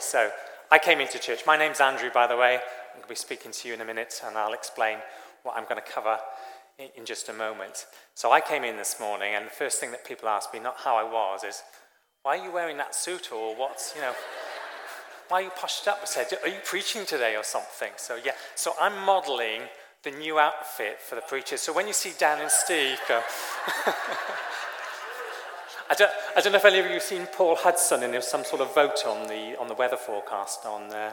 So 0.00 0.30
I 0.70 0.78
came 0.78 1.00
into 1.00 1.18
church. 1.18 1.42
My 1.46 1.58
name's 1.58 1.80
Andrew, 1.80 2.10
by 2.12 2.26
the 2.26 2.36
way. 2.36 2.54
I'm 2.54 2.96
going 2.96 3.02
to 3.02 3.08
be 3.08 3.14
speaking 3.14 3.52
to 3.52 3.68
you 3.68 3.74
in 3.74 3.80
a 3.80 3.84
minute, 3.84 4.22
and 4.24 4.36
I'll 4.36 4.54
explain 4.54 4.98
what 5.42 5.56
I'm 5.56 5.64
going 5.64 5.76
to 5.76 5.92
cover 5.92 6.18
in, 6.78 6.88
in 6.96 7.04
just 7.04 7.28
a 7.28 7.32
moment. 7.32 7.86
So 8.14 8.32
I 8.32 8.40
came 8.40 8.64
in 8.64 8.76
this 8.76 8.98
morning, 8.98 9.34
and 9.34 9.46
the 9.46 9.50
first 9.50 9.78
thing 9.78 9.90
that 9.90 10.06
people 10.06 10.28
asked 10.28 10.54
me, 10.54 10.60
not 10.60 10.76
how 10.78 10.96
I 10.96 11.04
was, 11.04 11.44
is, 11.44 11.62
why 12.22 12.38
are 12.38 12.44
you 12.44 12.50
wearing 12.50 12.78
that 12.78 12.94
suit, 12.94 13.30
or 13.30 13.54
what's, 13.54 13.94
you 13.94 14.00
know, 14.00 14.14
why 15.28 15.40
are 15.40 15.44
you 15.44 15.50
poshed 15.50 15.86
up? 15.86 15.98
I 16.02 16.06
said, 16.06 16.26
are 16.42 16.48
you 16.48 16.58
preaching 16.64 17.04
today 17.06 17.36
or 17.36 17.44
something? 17.44 17.92
So 17.96 18.16
yeah, 18.16 18.32
so 18.54 18.72
I'm 18.80 19.04
modeling 19.04 19.62
the 20.02 20.10
new 20.10 20.38
outfit 20.38 20.98
for 21.00 21.14
the 21.14 21.20
preachers. 21.20 21.60
So 21.60 21.72
when 21.72 21.86
you 21.86 21.92
see 21.92 22.12
Dan 22.18 22.40
and 22.40 22.50
Steve 22.50 22.98
go, 23.06 23.22
I 25.90 25.94
don't, 25.94 26.12
I 26.36 26.40
don't 26.40 26.52
know 26.52 26.58
if 26.58 26.64
any 26.64 26.78
of 26.78 26.86
you 26.86 26.92
have 26.92 27.02
seen 27.02 27.26
Paul 27.26 27.56
Hudson, 27.56 28.04
and 28.04 28.12
there 28.12 28.20
was 28.20 28.28
some 28.28 28.44
sort 28.44 28.62
of 28.62 28.72
vote 28.72 29.04
on 29.04 29.26
the, 29.26 29.58
on 29.58 29.66
the 29.66 29.74
weather 29.74 29.96
forecast 29.96 30.64
on, 30.64 30.82
uh, 30.92 31.12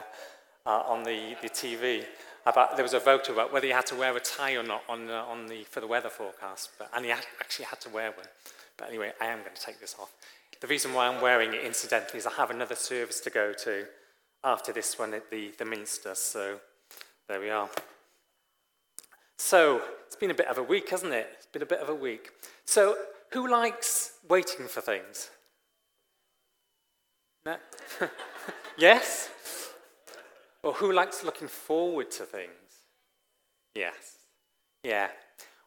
uh, 0.64 0.82
on 0.86 1.02
the, 1.02 1.34
the 1.42 1.48
TV. 1.48 2.04
About, 2.46 2.76
there 2.76 2.84
was 2.84 2.94
a 2.94 3.00
vote 3.00 3.28
about 3.28 3.52
whether 3.52 3.66
he 3.66 3.72
had 3.72 3.86
to 3.86 3.96
wear 3.96 4.16
a 4.16 4.20
tie 4.20 4.54
or 4.54 4.62
not 4.62 4.84
on, 4.88 5.10
uh, 5.10 5.24
on 5.28 5.48
the, 5.48 5.64
for 5.64 5.80
the 5.80 5.88
weather 5.88 6.08
forecast, 6.08 6.70
but, 6.78 6.88
and 6.94 7.04
he 7.04 7.10
actually 7.10 7.64
had 7.64 7.80
to 7.80 7.88
wear 7.88 8.12
one. 8.12 8.26
But 8.76 8.90
anyway, 8.90 9.10
I 9.20 9.26
am 9.26 9.40
going 9.40 9.56
to 9.56 9.60
take 9.60 9.80
this 9.80 9.96
off. 9.98 10.12
The 10.60 10.68
reason 10.68 10.94
why 10.94 11.08
I'm 11.08 11.20
wearing 11.20 11.54
it, 11.54 11.64
incidentally, 11.64 12.20
is 12.20 12.26
I 12.26 12.34
have 12.34 12.52
another 12.52 12.76
service 12.76 13.18
to 13.22 13.30
go 13.30 13.52
to 13.64 13.84
after 14.44 14.72
this 14.72 14.96
one 14.96 15.12
at 15.12 15.28
the, 15.28 15.50
the 15.58 15.64
Minster, 15.64 16.14
so 16.14 16.60
there 17.28 17.40
we 17.40 17.50
are. 17.50 17.68
So, 19.38 19.82
it's 20.06 20.14
been 20.14 20.30
a 20.30 20.34
bit 20.34 20.46
of 20.46 20.58
a 20.58 20.62
week, 20.62 20.90
hasn't 20.90 21.12
it? 21.12 21.26
It's 21.36 21.46
been 21.46 21.62
a 21.62 21.66
bit 21.66 21.80
of 21.80 21.88
a 21.88 21.94
week. 21.96 22.30
So, 22.64 22.96
who 23.32 23.48
likes 23.48 24.12
waiting 24.28 24.66
for 24.66 24.80
things? 24.80 25.30
No? 27.44 27.56
yes? 28.78 29.30
Or 30.62 30.72
who 30.72 30.92
likes 30.92 31.24
looking 31.24 31.48
forward 31.48 32.10
to 32.12 32.24
things? 32.24 32.50
Yes. 33.74 34.16
Yeah. 34.82 35.08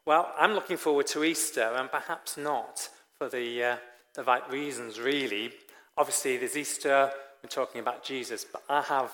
Well, 0.04 0.32
I'm 0.36 0.52
looking 0.52 0.76
forward 0.76 1.06
to 1.08 1.24
Easter, 1.24 1.72
and 1.76 1.90
perhaps 1.90 2.36
not 2.36 2.88
for 3.16 3.28
the, 3.28 3.62
uh, 3.62 3.76
the 4.14 4.24
right 4.24 4.48
reasons, 4.50 5.00
really. 5.00 5.52
Obviously, 5.96 6.36
there's 6.36 6.56
Easter, 6.56 7.10
we're 7.42 7.48
talking 7.48 7.80
about 7.80 8.04
Jesus, 8.04 8.44
but 8.44 8.62
I 8.68 8.82
have 8.82 9.12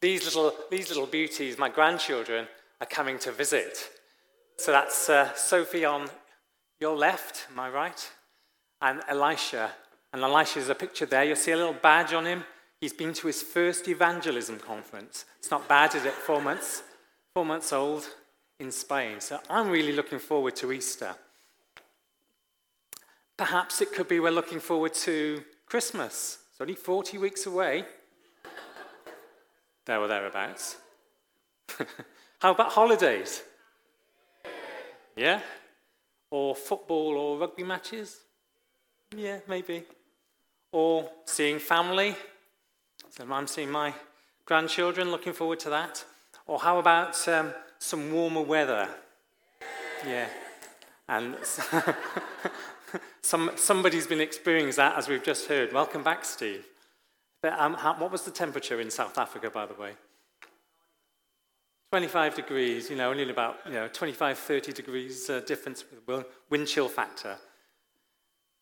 these 0.00 0.24
little, 0.24 0.52
these 0.70 0.88
little 0.88 1.06
beauties, 1.06 1.58
my 1.58 1.68
grandchildren, 1.68 2.46
are 2.80 2.86
coming 2.86 3.18
to 3.20 3.32
visit. 3.32 3.90
So 4.56 4.72
that's 4.72 5.08
uh, 5.08 5.34
Sophie 5.34 5.84
on 5.84 6.08
your 6.80 6.96
left, 6.96 7.46
my 7.54 7.68
right? 7.68 8.10
And 8.80 9.02
Elisha. 9.08 9.70
And 10.12 10.22
Elisha's 10.22 10.68
a 10.68 10.74
picture 10.74 11.06
there. 11.06 11.22
You'll 11.24 11.36
see 11.36 11.52
a 11.52 11.56
little 11.56 11.74
badge 11.74 12.12
on 12.12 12.24
him. 12.24 12.44
He's 12.80 12.94
been 12.94 13.12
to 13.12 13.26
his 13.26 13.42
first 13.42 13.86
evangelism 13.86 14.58
conference. 14.58 15.26
It's 15.38 15.50
not 15.50 15.68
bad, 15.68 15.94
is 15.94 16.04
it? 16.04 16.14
Four 16.14 16.40
months. 16.40 16.82
Four 17.34 17.44
months 17.44 17.72
old 17.72 18.08
in 18.58 18.72
Spain. 18.72 19.20
So 19.20 19.38
I'm 19.48 19.68
really 19.68 19.92
looking 19.92 20.18
forward 20.18 20.56
to 20.56 20.72
Easter. 20.72 21.14
Perhaps 23.36 23.80
it 23.82 23.92
could 23.92 24.08
be 24.08 24.18
we're 24.18 24.30
looking 24.30 24.60
forward 24.60 24.94
to 24.94 25.42
Christmas. 25.66 26.38
It's 26.50 26.60
only 26.60 26.74
40 26.74 27.18
weeks 27.18 27.46
away. 27.46 27.84
there 29.84 30.00
or 30.00 30.08
thereabouts. 30.08 30.76
How 32.40 32.52
about 32.52 32.72
holidays? 32.72 33.42
Yeah? 35.16 35.40
Or 36.30 36.54
football 36.54 37.16
or 37.16 37.38
rugby 37.38 37.64
matches? 37.64 38.20
Yeah, 39.16 39.40
maybe. 39.48 39.84
Or 40.72 41.10
seeing 41.24 41.58
family. 41.58 42.14
So 43.10 43.26
I'm 43.30 43.46
seeing 43.46 43.70
my 43.70 43.92
grandchildren, 44.44 45.10
looking 45.10 45.32
forward 45.32 45.60
to 45.60 45.70
that. 45.70 46.04
Or 46.46 46.58
how 46.58 46.78
about 46.78 47.28
um, 47.28 47.52
some 47.78 48.12
warmer 48.12 48.42
weather? 48.42 48.88
Yeah. 50.06 50.28
And 51.08 51.36
some, 53.22 53.50
somebody's 53.56 54.06
been 54.06 54.20
experiencing 54.20 54.76
that, 54.76 54.96
as 54.96 55.08
we've 55.08 55.22
just 55.22 55.46
heard. 55.48 55.72
Welcome 55.72 56.04
back, 56.04 56.24
Steve. 56.24 56.64
But, 57.42 57.58
um, 57.58 57.74
how, 57.74 57.94
what 57.94 58.12
was 58.12 58.22
the 58.22 58.30
temperature 58.30 58.80
in 58.80 58.90
South 58.90 59.18
Africa, 59.18 59.50
by 59.50 59.66
the 59.66 59.74
way? 59.74 59.92
25 61.90 62.36
degrees, 62.36 62.88
you 62.88 62.94
know, 62.94 63.10
only 63.10 63.28
about 63.28 63.58
you 63.66 63.72
know, 63.72 63.88
25, 63.88 64.38
30 64.38 64.72
degrees 64.72 65.28
uh, 65.28 65.40
difference 65.40 65.84
with 66.06 66.24
wind 66.48 66.68
chill 66.68 66.88
factor. 66.88 67.36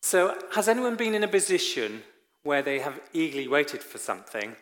So, 0.01 0.35
has 0.53 0.67
anyone 0.67 0.95
been 0.95 1.13
in 1.13 1.23
a 1.23 1.27
position 1.27 2.01
where 2.43 2.63
they 2.63 2.79
have 2.79 2.99
eagerly 3.13 3.47
waited 3.47 3.83
for 3.83 3.99
something 3.99 4.55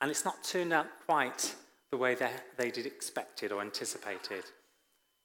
and 0.00 0.10
it's 0.10 0.24
not 0.24 0.42
turned 0.42 0.72
out 0.72 0.86
quite 1.04 1.54
the 1.90 1.98
way 1.98 2.14
they, 2.14 2.30
they 2.56 2.70
did 2.70 2.86
expected 2.86 3.52
or 3.52 3.60
anticipated? 3.60 4.44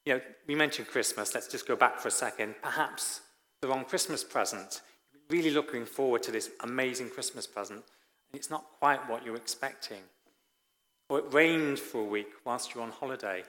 You 0.04 0.14
know, 0.14 0.20
we 0.46 0.54
mentioned 0.54 0.88
Christmas. 0.88 1.34
Let's 1.34 1.48
just 1.48 1.66
go 1.66 1.76
back 1.76 2.00
for 2.00 2.08
a 2.08 2.12
second. 2.12 2.54
Perhaps 2.62 3.22
the 3.62 3.68
wrong 3.68 3.84
Christmas 3.84 4.24
present. 4.24 4.82
Really 5.30 5.50
looking 5.50 5.86
forward 5.86 6.22
to 6.24 6.32
this 6.32 6.50
amazing 6.64 7.10
Christmas 7.10 7.46
present, 7.46 7.78
and 7.78 8.38
it's 8.38 8.50
not 8.50 8.64
quite 8.78 9.08
what 9.08 9.24
you're 9.24 9.36
expecting. 9.36 10.02
Or 11.10 11.18
it 11.18 11.24
rained 11.34 11.80
for 11.80 12.02
a 12.02 12.04
week 12.04 12.28
whilst 12.44 12.72
you're 12.72 12.84
on 12.84 12.92
holiday. 12.92 13.42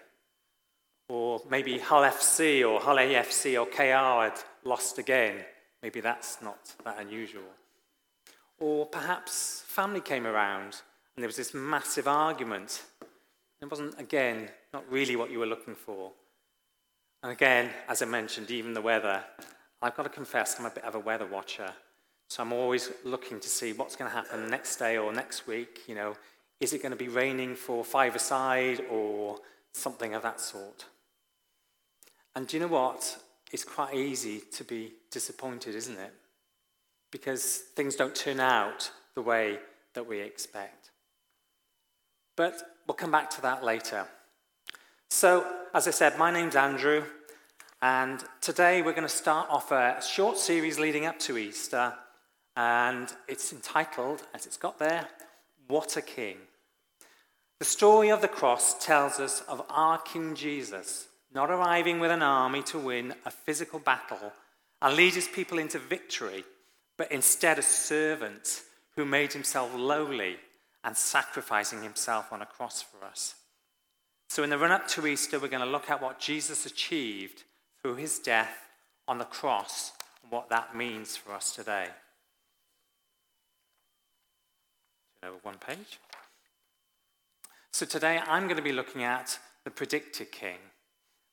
Or 1.08 1.42
maybe 1.48 1.78
Hull 1.78 2.02
FC 2.02 2.68
or 2.68 2.82
Hull 2.82 2.98
AFC 2.98 3.62
or 3.62 3.68
KR 3.68 4.30
had 4.30 4.42
lost 4.64 4.98
again. 4.98 5.36
Maybe 5.84 6.02
that's 6.02 6.42
not 6.42 6.74
that 6.84 7.00
unusual. 7.00 7.44
Or 8.60 8.88
perhaps 8.88 9.64
family 9.68 10.02
came 10.02 10.26
around 10.26 10.82
and 11.16 11.22
there 11.22 11.28
was 11.28 11.36
this 11.36 11.54
massive 11.54 12.08
argument. 12.08 12.82
It 13.62 13.70
wasn't, 13.70 14.00
again, 14.00 14.50
not 14.74 14.84
really 14.92 15.16
what 15.16 15.30
you 15.30 15.38
were 15.38 15.46
looking 15.46 15.76
for. 15.76 16.12
And 17.22 17.32
again, 17.32 17.70
as 17.88 18.02
I 18.02 18.06
mentioned, 18.06 18.50
even 18.50 18.74
the 18.74 18.82
weather. 18.82 19.24
I've 19.84 19.96
got 19.96 20.04
to 20.04 20.10
confess, 20.10 20.60
I'm 20.60 20.66
a 20.66 20.72
bit 20.72 20.84
of 20.84 20.96
a 20.96 21.00
weather 21.00 21.28
watcher. 21.28 21.72
So 22.28 22.42
I'm 22.42 22.54
always 22.54 22.90
looking 23.04 23.40
to 23.40 23.48
see 23.48 23.74
what's 23.74 23.96
going 23.96 24.10
to 24.10 24.16
happen 24.16 24.50
next 24.50 24.78
day 24.78 24.98
or 24.98 25.14
next 25.14 25.46
week. 25.46 25.82
You 25.88 25.94
know, 25.94 26.16
is 26.62 26.74
it 26.74 26.82
going 26.82 26.92
to 26.92 26.98
be 26.98 27.08
raining 27.08 27.56
for 27.56 27.84
five-a-side 27.84 28.86
or 28.90 29.40
something 29.74 30.14
of 30.14 30.22
that 30.22 30.40
sort? 30.40 30.86
And 32.36 32.48
do 32.48 32.56
you 32.56 32.62
know 32.62 32.68
what? 32.68 33.18
It's 33.52 33.64
quite 33.64 33.96
easy 33.96 34.44
to 34.54 34.64
be 34.64 34.94
disappointed, 35.10 35.76
isn't 35.76 35.98
it? 35.98 36.14
Because 37.10 37.64
things 37.76 37.96
don't 37.96 38.16
turn 38.16 38.40
out 38.40 38.92
the 39.16 39.24
way 39.24 39.58
that 39.96 40.08
we 40.08 40.22
expect. 40.22 40.92
But 42.38 42.62
we'll 42.88 42.96
come 42.96 43.12
back 43.12 43.32
to 43.32 43.42
that 43.42 43.64
later. 43.64 44.06
So, 45.10 45.46
as 45.74 45.88
I 45.88 45.92
said, 45.92 46.18
my 46.18 46.32
name's 46.32 46.56
Andrew, 46.56 47.04
and 47.82 48.24
today 48.40 48.84
we're 48.84 48.94
going 48.94 49.02
to 49.02 49.10
start 49.10 49.50
off 49.50 49.72
a 49.72 50.02
short 50.02 50.38
series 50.38 50.80
leading 50.80 51.06
up 51.08 51.20
to 51.20 51.38
Easter, 51.38 51.94
and 52.56 53.12
it's 53.28 53.52
entitled, 53.52 54.22
as 54.34 54.46
it's 54.46 54.58
got 54.58 54.78
there, 54.78 55.08
What 55.68 55.98
a 55.98 56.02
King. 56.02 56.38
The 57.62 57.66
story 57.66 58.10
of 58.10 58.22
the 58.22 58.28
cross 58.28 58.74
tells 58.84 59.20
us 59.20 59.42
of 59.42 59.64
our 59.70 60.00
King 60.00 60.34
Jesus 60.34 61.08
not 61.32 61.52
arriving 61.52 62.00
with 62.00 62.10
an 62.10 62.24
army 62.24 62.64
to 62.64 62.80
win 62.80 63.14
a 63.24 63.30
physical 63.30 63.78
battle 63.78 64.34
and 64.82 64.96
lead 64.96 65.14
his 65.14 65.28
people 65.28 65.60
into 65.60 65.78
victory, 65.78 66.44
but 66.98 67.12
instead 67.12 67.60
a 67.60 67.62
servant 67.62 68.64
who 68.96 69.06
made 69.06 69.34
himself 69.34 69.70
lowly 69.76 70.38
and 70.84 70.98
sacrificing 70.98 71.84
himself 71.84 72.34
on 72.34 72.42
a 72.42 72.48
cross 72.48 72.82
for 72.82 73.06
us. 73.06 73.36
So, 74.28 74.42
in 74.42 74.50
the 74.50 74.58
run 74.58 74.72
up 74.72 74.88
to 74.88 75.06
Easter, 75.06 75.38
we're 75.38 75.48
going 75.48 75.64
to 75.64 75.70
look 75.70 75.92
at 75.92 76.02
what 76.02 76.20
Jesus 76.20 76.66
achieved 76.66 77.44
through 77.80 77.98
his 77.98 78.18
death 78.18 78.58
on 79.08 79.20
the 79.20 79.24
cross 79.24 79.92
and 80.24 80.32
what 80.32 80.50
that 80.50 80.76
means 80.76 81.16
for 81.16 81.32
us 81.34 81.54
today. 81.54 81.90
Over 85.24 85.38
one 85.44 85.60
page. 85.60 86.00
So 87.74 87.86
today 87.86 88.20
I'm 88.28 88.44
going 88.44 88.58
to 88.58 88.62
be 88.62 88.74
looking 88.74 89.04
at 89.04 89.40
the 89.64 89.72
predicted 89.72 90.30
king. 90.30 90.58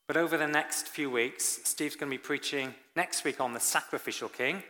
But 0.07 0.17
over 0.17 0.37
the 0.37 0.47
next 0.47 0.87
few 0.87 1.11
weeks, 1.11 1.59
Steve's 1.65 1.97
going 1.97 2.11
to 2.13 2.17
be 2.17 2.23
preaching 2.23 2.75
next 2.95 3.25
week 3.25 3.41
on 3.41 3.55
the 3.55 3.61
sacrificial 3.61 4.29
king. 4.29 4.63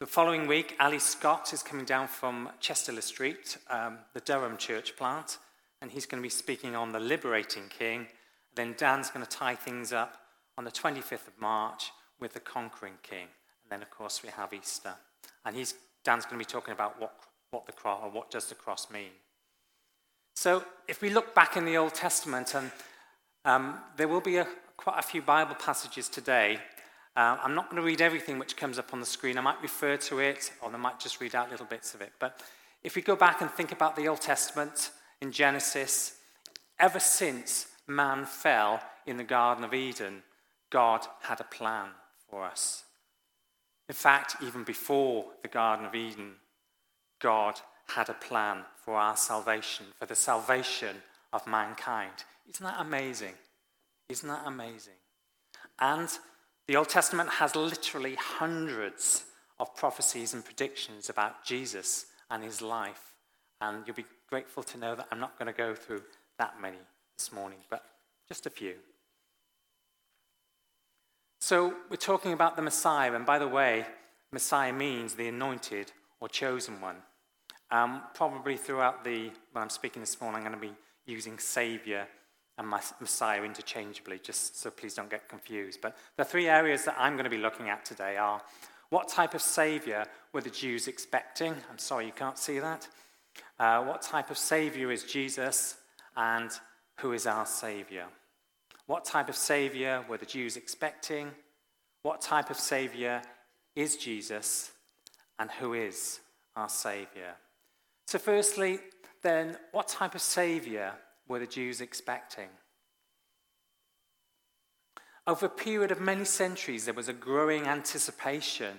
The 0.00 0.06
following 0.06 0.46
week, 0.46 0.76
Ali 0.78 0.98
Scott 0.98 1.54
is 1.54 1.62
coming 1.62 1.86
down 1.86 2.08
from 2.08 2.50
Chester 2.60 2.98
Street, 3.00 3.56
um, 3.70 3.98
the 4.12 4.20
Durham 4.20 4.58
church 4.58 4.96
plant, 4.96 5.38
and 5.80 5.90
he's 5.90 6.04
going 6.04 6.22
to 6.22 6.26
be 6.26 6.30
speaking 6.30 6.76
on 6.76 6.92
the 6.92 7.00
liberating 7.00 7.70
king. 7.70 8.06
Then 8.54 8.74
Dan's 8.76 9.08
going 9.08 9.24
to 9.24 9.30
tie 9.30 9.54
things 9.54 9.94
up 9.94 10.18
on 10.58 10.64
the 10.64 10.70
25th 10.70 11.26
of 11.26 11.40
March 11.40 11.90
with 12.20 12.34
the 12.34 12.40
conquering 12.40 12.98
king. 13.02 13.28
And 13.64 13.70
then, 13.70 13.80
of 13.80 13.90
course, 13.90 14.22
we 14.22 14.28
have 14.28 14.52
Easter. 14.52 14.92
And 15.46 15.56
he's, 15.56 15.74
Dan's 16.04 16.26
going 16.26 16.38
to 16.38 16.46
be 16.46 16.50
talking 16.50 16.72
about 16.72 17.00
what, 17.00 17.14
what 17.50 17.64
the 17.64 17.72
cross, 17.72 18.00
or 18.04 18.10
what 18.10 18.30
does 18.30 18.46
the 18.46 18.54
cross 18.54 18.90
mean. 18.90 19.12
So, 20.34 20.64
if 20.88 21.02
we 21.02 21.10
look 21.10 21.34
back 21.34 21.56
in 21.56 21.64
the 21.64 21.76
Old 21.76 21.94
Testament, 21.94 22.54
and 22.54 22.70
um, 23.44 23.78
there 23.96 24.08
will 24.08 24.20
be 24.20 24.36
a, 24.38 24.46
quite 24.76 24.98
a 24.98 25.02
few 25.02 25.22
Bible 25.22 25.54
passages 25.54 26.08
today. 26.08 26.58
Uh, 27.16 27.36
I'm 27.42 27.54
not 27.54 27.70
going 27.70 27.82
to 27.82 27.86
read 27.86 28.00
everything 28.00 28.38
which 28.38 28.56
comes 28.56 28.78
up 28.78 28.92
on 28.92 29.00
the 29.00 29.06
screen. 29.06 29.36
I 29.36 29.40
might 29.40 29.60
refer 29.62 29.96
to 29.96 30.18
it, 30.20 30.52
or 30.62 30.72
I 30.72 30.76
might 30.76 31.00
just 31.00 31.20
read 31.20 31.34
out 31.34 31.50
little 31.50 31.66
bits 31.66 31.94
of 31.94 32.00
it. 32.00 32.12
But 32.18 32.40
If 32.82 32.96
we 32.96 33.02
go 33.02 33.16
back 33.16 33.42
and 33.42 33.50
think 33.50 33.72
about 33.72 33.94
the 33.94 34.08
Old 34.08 34.22
Testament 34.22 34.90
in 35.20 35.32
Genesis, 35.32 36.16
ever 36.78 36.98
since 36.98 37.66
man 37.86 38.24
fell 38.24 38.80
in 39.06 39.18
the 39.18 39.24
Garden 39.24 39.64
of 39.64 39.74
Eden, 39.74 40.22
God 40.70 41.06
had 41.22 41.40
a 41.40 41.44
plan 41.44 41.88
for 42.30 42.44
us. 42.44 42.84
In 43.88 43.94
fact, 43.94 44.36
even 44.42 44.64
before 44.64 45.26
the 45.42 45.48
Garden 45.48 45.84
of 45.84 45.94
Eden, 45.94 46.36
God 47.20 47.60
had 47.90 48.08
a 48.08 48.14
plan 48.14 48.64
for 48.84 48.94
our 48.94 49.16
salvation, 49.16 49.86
for 49.98 50.06
the 50.06 50.14
salvation 50.14 50.96
of 51.32 51.46
mankind. 51.46 52.12
Isn't 52.48 52.64
that 52.64 52.80
amazing? 52.80 53.34
Isn't 54.08 54.28
that 54.28 54.42
amazing? 54.46 54.94
And 55.78 56.08
the 56.66 56.76
Old 56.76 56.88
Testament 56.88 57.28
has 57.30 57.56
literally 57.56 58.14
hundreds 58.16 59.24
of 59.58 59.74
prophecies 59.76 60.34
and 60.34 60.44
predictions 60.44 61.08
about 61.08 61.44
Jesus 61.44 62.06
and 62.30 62.42
his 62.42 62.62
life. 62.62 63.14
And 63.60 63.86
you'll 63.86 63.96
be 63.96 64.06
grateful 64.28 64.62
to 64.62 64.78
know 64.78 64.94
that 64.94 65.08
I'm 65.10 65.20
not 65.20 65.38
going 65.38 65.52
to 65.52 65.56
go 65.56 65.74
through 65.74 66.02
that 66.38 66.60
many 66.60 66.78
this 67.18 67.32
morning, 67.32 67.58
but 67.68 67.84
just 68.28 68.46
a 68.46 68.50
few. 68.50 68.74
So, 71.40 71.74
we're 71.88 71.96
talking 71.96 72.32
about 72.32 72.56
the 72.56 72.62
Messiah, 72.62 73.14
and 73.14 73.26
by 73.26 73.38
the 73.38 73.48
way, 73.48 73.86
Messiah 74.30 74.72
means 74.72 75.14
the 75.14 75.28
anointed 75.28 75.90
or 76.20 76.28
chosen 76.28 76.80
one. 76.80 76.96
Um, 77.72 78.02
probably 78.14 78.56
throughout 78.56 79.04
the, 79.04 79.30
when 79.52 79.62
I'm 79.62 79.70
speaking 79.70 80.02
this 80.02 80.20
morning, 80.20 80.44
I'm 80.44 80.52
going 80.52 80.60
to 80.60 80.68
be 80.68 80.74
using 81.06 81.38
Savior 81.38 82.06
and 82.58 82.68
Messiah 82.68 83.42
interchangeably, 83.42 84.18
just 84.18 84.60
so 84.60 84.70
please 84.70 84.94
don't 84.94 85.08
get 85.08 85.28
confused. 85.28 85.80
But 85.80 85.96
the 86.16 86.24
three 86.24 86.48
areas 86.48 86.84
that 86.84 86.96
I'm 86.98 87.14
going 87.14 87.24
to 87.24 87.30
be 87.30 87.38
looking 87.38 87.68
at 87.70 87.84
today 87.84 88.16
are 88.16 88.42
what 88.90 89.08
type 89.08 89.34
of 89.34 89.40
Savior 89.40 90.04
were 90.32 90.40
the 90.40 90.50
Jews 90.50 90.88
expecting? 90.88 91.54
I'm 91.70 91.78
sorry, 91.78 92.06
you 92.06 92.12
can't 92.12 92.36
see 92.36 92.58
that. 92.58 92.88
Uh, 93.58 93.82
what 93.84 94.02
type 94.02 94.30
of 94.30 94.36
Savior 94.36 94.90
is 94.90 95.04
Jesus, 95.04 95.76
and 96.16 96.50
who 96.98 97.12
is 97.12 97.26
our 97.26 97.46
Savior? 97.46 98.06
What 98.86 99.04
type 99.04 99.28
of 99.28 99.36
Savior 99.36 100.04
were 100.08 100.18
the 100.18 100.26
Jews 100.26 100.56
expecting? 100.56 101.30
What 102.02 102.20
type 102.20 102.50
of 102.50 102.56
Savior 102.56 103.22
is 103.76 103.96
Jesus, 103.96 104.72
and 105.38 105.50
who 105.52 105.74
is 105.74 106.20
our 106.56 106.68
Savior? 106.68 107.36
So, 108.10 108.18
firstly, 108.18 108.80
then, 109.22 109.56
what 109.70 109.86
type 109.86 110.16
of 110.16 110.20
Savior 110.20 110.94
were 111.28 111.38
the 111.38 111.46
Jews 111.46 111.80
expecting? 111.80 112.48
Over 115.28 115.46
a 115.46 115.48
period 115.48 115.92
of 115.92 116.00
many 116.00 116.24
centuries, 116.24 116.86
there 116.86 116.94
was 116.94 117.08
a 117.08 117.12
growing 117.12 117.68
anticipation 117.68 118.78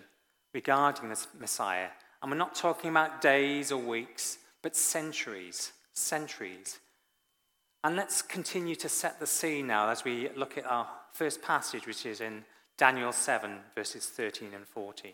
regarding 0.53 1.07
the 1.07 1.25
Messiah. 1.39 1.87
And 2.21 2.29
we're 2.29 2.37
not 2.37 2.55
talking 2.55 2.89
about 2.89 3.21
days 3.21 3.71
or 3.71 3.77
weeks, 3.77 4.37
but 4.61 4.75
centuries, 4.75 5.71
centuries. 5.93 6.79
And 7.85 7.95
let's 7.95 8.21
continue 8.21 8.75
to 8.75 8.89
set 8.89 9.21
the 9.21 9.27
scene 9.27 9.65
now 9.65 9.87
as 9.87 10.03
we 10.03 10.27
look 10.35 10.57
at 10.57 10.65
our 10.65 10.89
first 11.13 11.41
passage, 11.41 11.87
which 11.87 12.05
is 12.05 12.19
in 12.19 12.43
Daniel 12.77 13.13
7, 13.13 13.59
verses 13.75 14.07
13 14.07 14.49
and 14.53 14.67
14. 14.67 15.13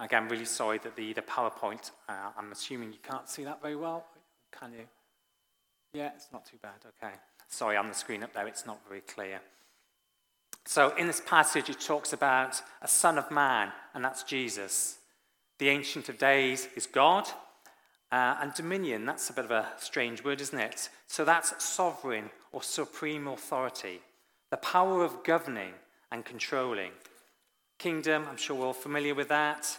Again, 0.00 0.28
really 0.28 0.46
sorry 0.46 0.78
that 0.78 0.96
the, 0.96 1.12
the 1.12 1.20
PowerPoint, 1.20 1.90
uh, 2.08 2.30
I'm 2.36 2.50
assuming 2.52 2.90
you 2.92 2.98
can't 3.02 3.28
see 3.28 3.44
that 3.44 3.60
very 3.60 3.76
well. 3.76 4.06
Can 4.58 4.72
you? 4.72 4.86
Yeah, 5.92 6.10
it's 6.16 6.28
not 6.32 6.46
too 6.46 6.56
bad. 6.62 6.72
Okay. 7.02 7.12
Sorry, 7.48 7.76
on 7.76 7.88
the 7.88 7.94
screen 7.94 8.22
up 8.22 8.32
there, 8.32 8.46
it's 8.48 8.64
not 8.64 8.78
very 8.88 9.02
clear. 9.02 9.40
So, 10.64 10.94
in 10.96 11.06
this 11.06 11.20
passage, 11.20 11.68
it 11.68 11.80
talks 11.80 12.14
about 12.14 12.62
a 12.80 12.88
son 12.88 13.18
of 13.18 13.30
man, 13.30 13.72
and 13.94 14.02
that's 14.02 14.22
Jesus. 14.22 14.98
The 15.58 15.68
Ancient 15.68 16.08
of 16.08 16.16
Days 16.16 16.68
is 16.76 16.86
God, 16.86 17.26
uh, 18.10 18.36
and 18.40 18.54
dominion, 18.54 19.04
that's 19.04 19.28
a 19.28 19.34
bit 19.34 19.44
of 19.44 19.50
a 19.50 19.66
strange 19.78 20.24
word, 20.24 20.40
isn't 20.40 20.58
it? 20.58 20.88
So, 21.08 21.24
that's 21.24 21.62
sovereign 21.62 22.30
or 22.52 22.62
supreme 22.62 23.26
authority, 23.28 24.00
the 24.50 24.56
power 24.56 25.04
of 25.04 25.24
governing 25.24 25.72
and 26.10 26.24
controlling. 26.24 26.92
Kingdom, 27.78 28.26
I'm 28.30 28.36
sure 28.36 28.56
we're 28.56 28.66
all 28.66 28.72
familiar 28.72 29.14
with 29.14 29.28
that, 29.28 29.78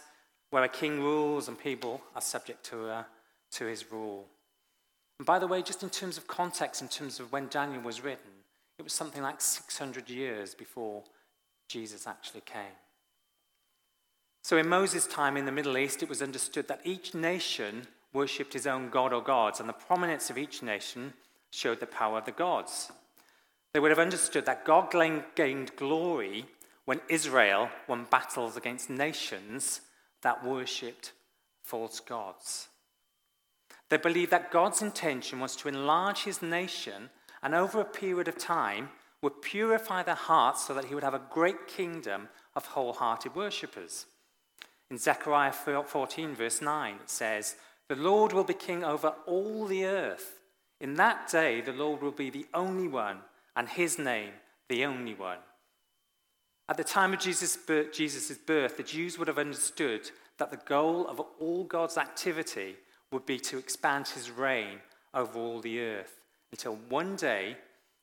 where 0.52 0.64
a 0.64 0.68
king 0.68 1.00
rules 1.00 1.48
and 1.48 1.58
people 1.58 2.02
are 2.14 2.20
subject 2.20 2.62
to, 2.62 2.86
uh, 2.86 3.04
to 3.50 3.64
his 3.64 3.90
rule. 3.90 4.26
And 5.18 5.26
by 5.26 5.38
the 5.38 5.46
way, 5.46 5.62
just 5.62 5.82
in 5.82 5.88
terms 5.88 6.18
of 6.18 6.26
context, 6.26 6.82
in 6.82 6.88
terms 6.88 7.18
of 7.18 7.32
when 7.32 7.48
Daniel 7.48 7.80
was 7.80 8.04
written, 8.04 8.30
it 8.78 8.82
was 8.82 8.92
something 8.92 9.22
like 9.22 9.40
600 9.40 10.10
years 10.10 10.54
before 10.54 11.04
Jesus 11.68 12.06
actually 12.06 12.42
came. 12.42 12.76
So 14.42 14.58
in 14.58 14.68
Moses' 14.68 15.06
time 15.06 15.38
in 15.38 15.46
the 15.46 15.52
Middle 15.52 15.78
East, 15.78 16.02
it 16.02 16.08
was 16.10 16.20
understood 16.20 16.68
that 16.68 16.82
each 16.84 17.14
nation 17.14 17.86
worshipped 18.12 18.52
his 18.52 18.66
own 18.66 18.90
god 18.90 19.14
or 19.14 19.22
gods, 19.22 19.58
and 19.58 19.66
the 19.66 19.72
prominence 19.72 20.28
of 20.28 20.36
each 20.36 20.62
nation 20.62 21.14
showed 21.50 21.80
the 21.80 21.86
power 21.86 22.18
of 22.18 22.26
the 22.26 22.30
gods. 22.30 22.92
They 23.72 23.80
would 23.80 23.90
have 23.90 23.98
understood 23.98 24.44
that 24.44 24.66
God 24.66 24.92
gained 25.34 25.76
glory 25.76 26.44
when 26.84 27.00
Israel 27.08 27.70
won 27.88 28.06
battles 28.10 28.58
against 28.58 28.90
nations 28.90 29.80
that 30.22 30.44
worshipped 30.44 31.12
false 31.62 32.00
gods. 32.00 32.68
They 33.88 33.98
believed 33.98 34.30
that 34.30 34.50
God's 34.50 34.80
intention 34.80 35.38
was 35.38 35.54
to 35.56 35.68
enlarge 35.68 36.22
his 36.22 36.40
nation 36.40 37.10
and 37.42 37.54
over 37.54 37.80
a 37.80 37.84
period 37.84 38.28
of 38.28 38.38
time 38.38 38.88
would 39.20 39.42
purify 39.42 40.02
their 40.02 40.14
hearts 40.14 40.66
so 40.66 40.74
that 40.74 40.86
he 40.86 40.94
would 40.94 41.04
have 41.04 41.14
a 41.14 41.22
great 41.30 41.66
kingdom 41.66 42.28
of 42.54 42.66
wholehearted 42.66 43.34
worshippers. 43.34 44.06
In 44.90 44.98
Zechariah 44.98 45.52
14, 45.52 46.34
verse 46.34 46.60
9, 46.60 46.94
it 46.96 47.10
says, 47.10 47.56
The 47.88 47.96
Lord 47.96 48.32
will 48.32 48.44
be 48.44 48.54
king 48.54 48.84
over 48.84 49.14
all 49.26 49.66
the 49.66 49.86
earth. 49.86 50.40
In 50.80 50.94
that 50.94 51.30
day, 51.30 51.60
the 51.60 51.72
Lord 51.72 52.02
will 52.02 52.12
be 52.12 52.30
the 52.30 52.46
only 52.52 52.88
one, 52.88 53.18
and 53.54 53.68
his 53.68 53.98
name 53.98 54.32
the 54.68 54.84
only 54.84 55.14
one. 55.14 55.38
At 56.72 56.78
the 56.78 56.84
time 56.84 57.12
of 57.12 57.18
Jesus' 57.18 57.54
birth, 57.54 58.46
birth, 58.46 58.78
the 58.78 58.82
Jews 58.82 59.18
would 59.18 59.28
have 59.28 59.36
understood 59.36 60.10
that 60.38 60.50
the 60.50 60.56
goal 60.56 61.06
of 61.06 61.20
all 61.38 61.64
God's 61.64 61.98
activity 61.98 62.76
would 63.10 63.26
be 63.26 63.38
to 63.40 63.58
expand 63.58 64.08
his 64.08 64.30
reign 64.30 64.78
over 65.12 65.38
all 65.38 65.60
the 65.60 65.80
earth 65.80 66.22
until 66.50 66.76
one 66.88 67.14
day 67.14 67.58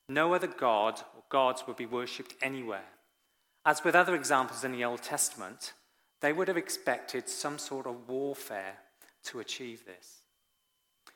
no 0.08 0.36
other 0.36 0.46
god 0.46 1.02
or 1.16 1.24
gods 1.30 1.64
would 1.66 1.78
be 1.78 1.88
worshipped 1.88 2.36
anywhere. 2.44 2.86
As 3.66 3.84
with 3.84 3.96
other 3.96 4.14
examples 4.14 4.64
in 4.64 4.72
the 4.72 4.86
Old 4.86 5.02
Testament, 5.02 5.74
they 6.22 6.32
would 6.32 6.48
have 6.48 6.56
expected 6.56 7.28
some 7.28 7.58
sort 7.58 7.88
of 7.88 8.08
warfare 8.08 8.76
to 9.24 9.40
achieve 9.40 9.84
this. 9.88 10.22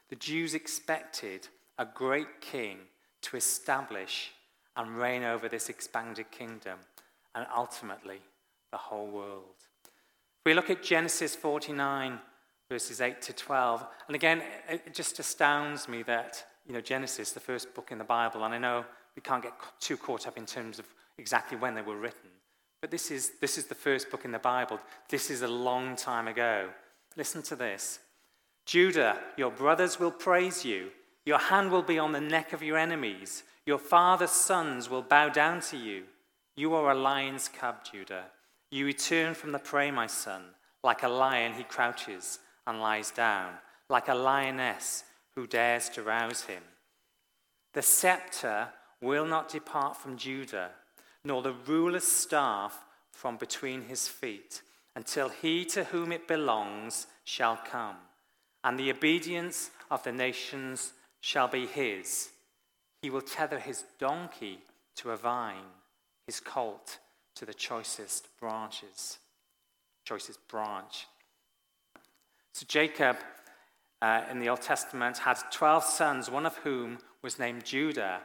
The 0.09 0.15
Jews 0.15 0.55
expected 0.55 1.49
a 1.77 1.85
great 1.85 2.41
king 2.41 2.79
to 3.21 3.37
establish 3.37 4.31
and 4.75 4.97
reign 4.97 5.21
over 5.21 5.47
this 5.47 5.69
expanded 5.69 6.31
kingdom 6.31 6.79
and 7.35 7.45
ultimately 7.55 8.19
the 8.71 8.77
whole 8.77 9.07
world. 9.07 9.55
If 9.85 10.45
we 10.45 10.53
look 10.53 10.69
at 10.69 10.83
Genesis 10.83 11.35
49, 11.35 12.19
verses 12.69 13.01
8 13.01 13.21
to 13.21 13.33
12. 13.33 13.85
And 14.07 14.15
again, 14.15 14.41
it 14.67 14.93
just 14.93 15.19
astounds 15.19 15.87
me 15.87 16.03
that, 16.03 16.43
you 16.65 16.73
know, 16.73 16.81
Genesis, 16.81 17.31
the 17.31 17.39
first 17.39 17.73
book 17.75 17.91
in 17.91 17.99
the 17.99 18.03
Bible, 18.03 18.43
and 18.43 18.53
I 18.53 18.57
know 18.57 18.85
we 19.15 19.21
can't 19.21 19.43
get 19.43 19.53
too 19.79 19.97
caught 19.97 20.27
up 20.27 20.37
in 20.37 20.45
terms 20.45 20.79
of 20.79 20.85
exactly 21.19 21.57
when 21.57 21.75
they 21.75 21.83
were 21.83 21.97
written, 21.97 22.29
but 22.81 22.89
this 22.89 23.11
is, 23.11 23.33
this 23.39 23.57
is 23.57 23.65
the 23.65 23.75
first 23.75 24.09
book 24.09 24.25
in 24.25 24.31
the 24.31 24.39
Bible. 24.39 24.79
This 25.07 25.29
is 25.29 25.43
a 25.43 25.47
long 25.47 25.95
time 25.95 26.27
ago. 26.27 26.69
Listen 27.15 27.43
to 27.43 27.55
this 27.55 27.99
Judah, 28.65 29.19
your 29.37 29.51
brothers 29.51 29.99
will 29.99 30.11
praise 30.11 30.65
you. 30.65 30.89
Your 31.25 31.37
hand 31.37 31.71
will 31.71 31.83
be 31.83 31.99
on 31.99 32.11
the 32.11 32.19
neck 32.19 32.53
of 32.53 32.63
your 32.63 32.77
enemies. 32.77 33.43
Your 33.65 33.77
father's 33.77 34.31
sons 34.31 34.89
will 34.89 35.03
bow 35.03 35.29
down 35.29 35.61
to 35.61 35.77
you. 35.77 36.03
You 36.55 36.75
are 36.75 36.91
a 36.91 36.95
lion's 36.95 37.49
cub, 37.49 37.83
Judah. 37.89 38.25
You 38.69 38.85
return 38.85 39.33
from 39.33 39.51
the 39.51 39.59
prey, 39.59 39.91
my 39.91 40.07
son. 40.07 40.43
Like 40.83 41.03
a 41.03 41.07
lion, 41.07 41.53
he 41.53 41.63
crouches 41.63 42.39
and 42.67 42.79
lies 42.79 43.11
down, 43.11 43.53
like 43.89 44.07
a 44.07 44.13
lioness 44.13 45.03
who 45.35 45.47
dares 45.47 45.89
to 45.89 46.03
rouse 46.03 46.43
him. 46.43 46.63
The 47.73 47.81
scepter 47.81 48.69
will 49.01 49.25
not 49.25 49.49
depart 49.49 49.97
from 49.97 50.17
Judah, 50.17 50.71
nor 51.25 51.41
the 51.41 51.55
ruler's 51.65 52.03
staff 52.07 52.85
from 53.11 53.37
between 53.37 53.83
his 53.83 54.07
feet, 54.07 54.61
until 54.95 55.29
he 55.29 55.65
to 55.65 55.85
whom 55.85 56.11
it 56.11 56.27
belongs 56.27 57.07
shall 57.23 57.57
come, 57.57 57.97
and 58.63 58.77
the 58.77 58.91
obedience 58.91 59.71
of 59.89 60.03
the 60.03 60.11
nations 60.11 60.93
shall 61.19 61.47
be 61.47 61.65
his. 61.65 62.29
He 63.01 63.09
will 63.09 63.21
tether 63.21 63.59
his 63.59 63.83
donkey 63.99 64.59
to 64.97 65.11
a 65.11 65.17
vine, 65.17 65.71
his 66.25 66.39
colt 66.39 66.99
to 67.35 67.45
the 67.45 67.53
choicest 67.53 68.27
branches. 68.39 69.19
Choicest 70.05 70.47
branch. 70.47 71.07
So 72.53 72.65
Jacob 72.67 73.17
uh, 74.01 74.23
in 74.29 74.39
the 74.39 74.49
Old 74.49 74.61
Testament 74.61 75.17
had 75.17 75.37
12 75.51 75.83
sons, 75.83 76.29
one 76.29 76.45
of 76.45 76.57
whom 76.57 76.99
was 77.21 77.39
named 77.39 77.63
Judah. 77.65 78.21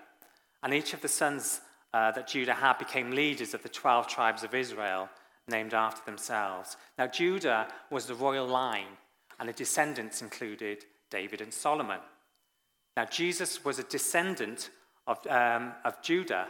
And 0.62 0.74
each 0.74 0.92
of 0.92 1.00
the 1.00 1.08
sons 1.08 1.60
uh, 1.94 2.10
that 2.12 2.28
Judah 2.28 2.54
had 2.54 2.78
became 2.78 3.12
leaders 3.12 3.54
of 3.54 3.62
the 3.62 3.68
12 3.68 4.08
tribes 4.08 4.42
of 4.42 4.54
Israel, 4.54 5.08
named 5.48 5.74
after 5.74 6.04
themselves. 6.04 6.76
Now, 6.98 7.06
Judah 7.06 7.68
was 7.90 8.06
the 8.06 8.14
royal 8.14 8.46
line, 8.46 8.98
and 9.38 9.48
the 9.48 9.52
descendants 9.52 10.20
included 10.20 10.84
David 11.10 11.40
and 11.40 11.52
Solomon. 11.52 12.00
Now, 12.96 13.06
Jesus 13.06 13.64
was 13.64 13.78
a 13.78 13.84
descendant 13.84 14.70
of, 15.06 15.24
um, 15.28 15.72
of 15.84 16.02
Judah, 16.02 16.48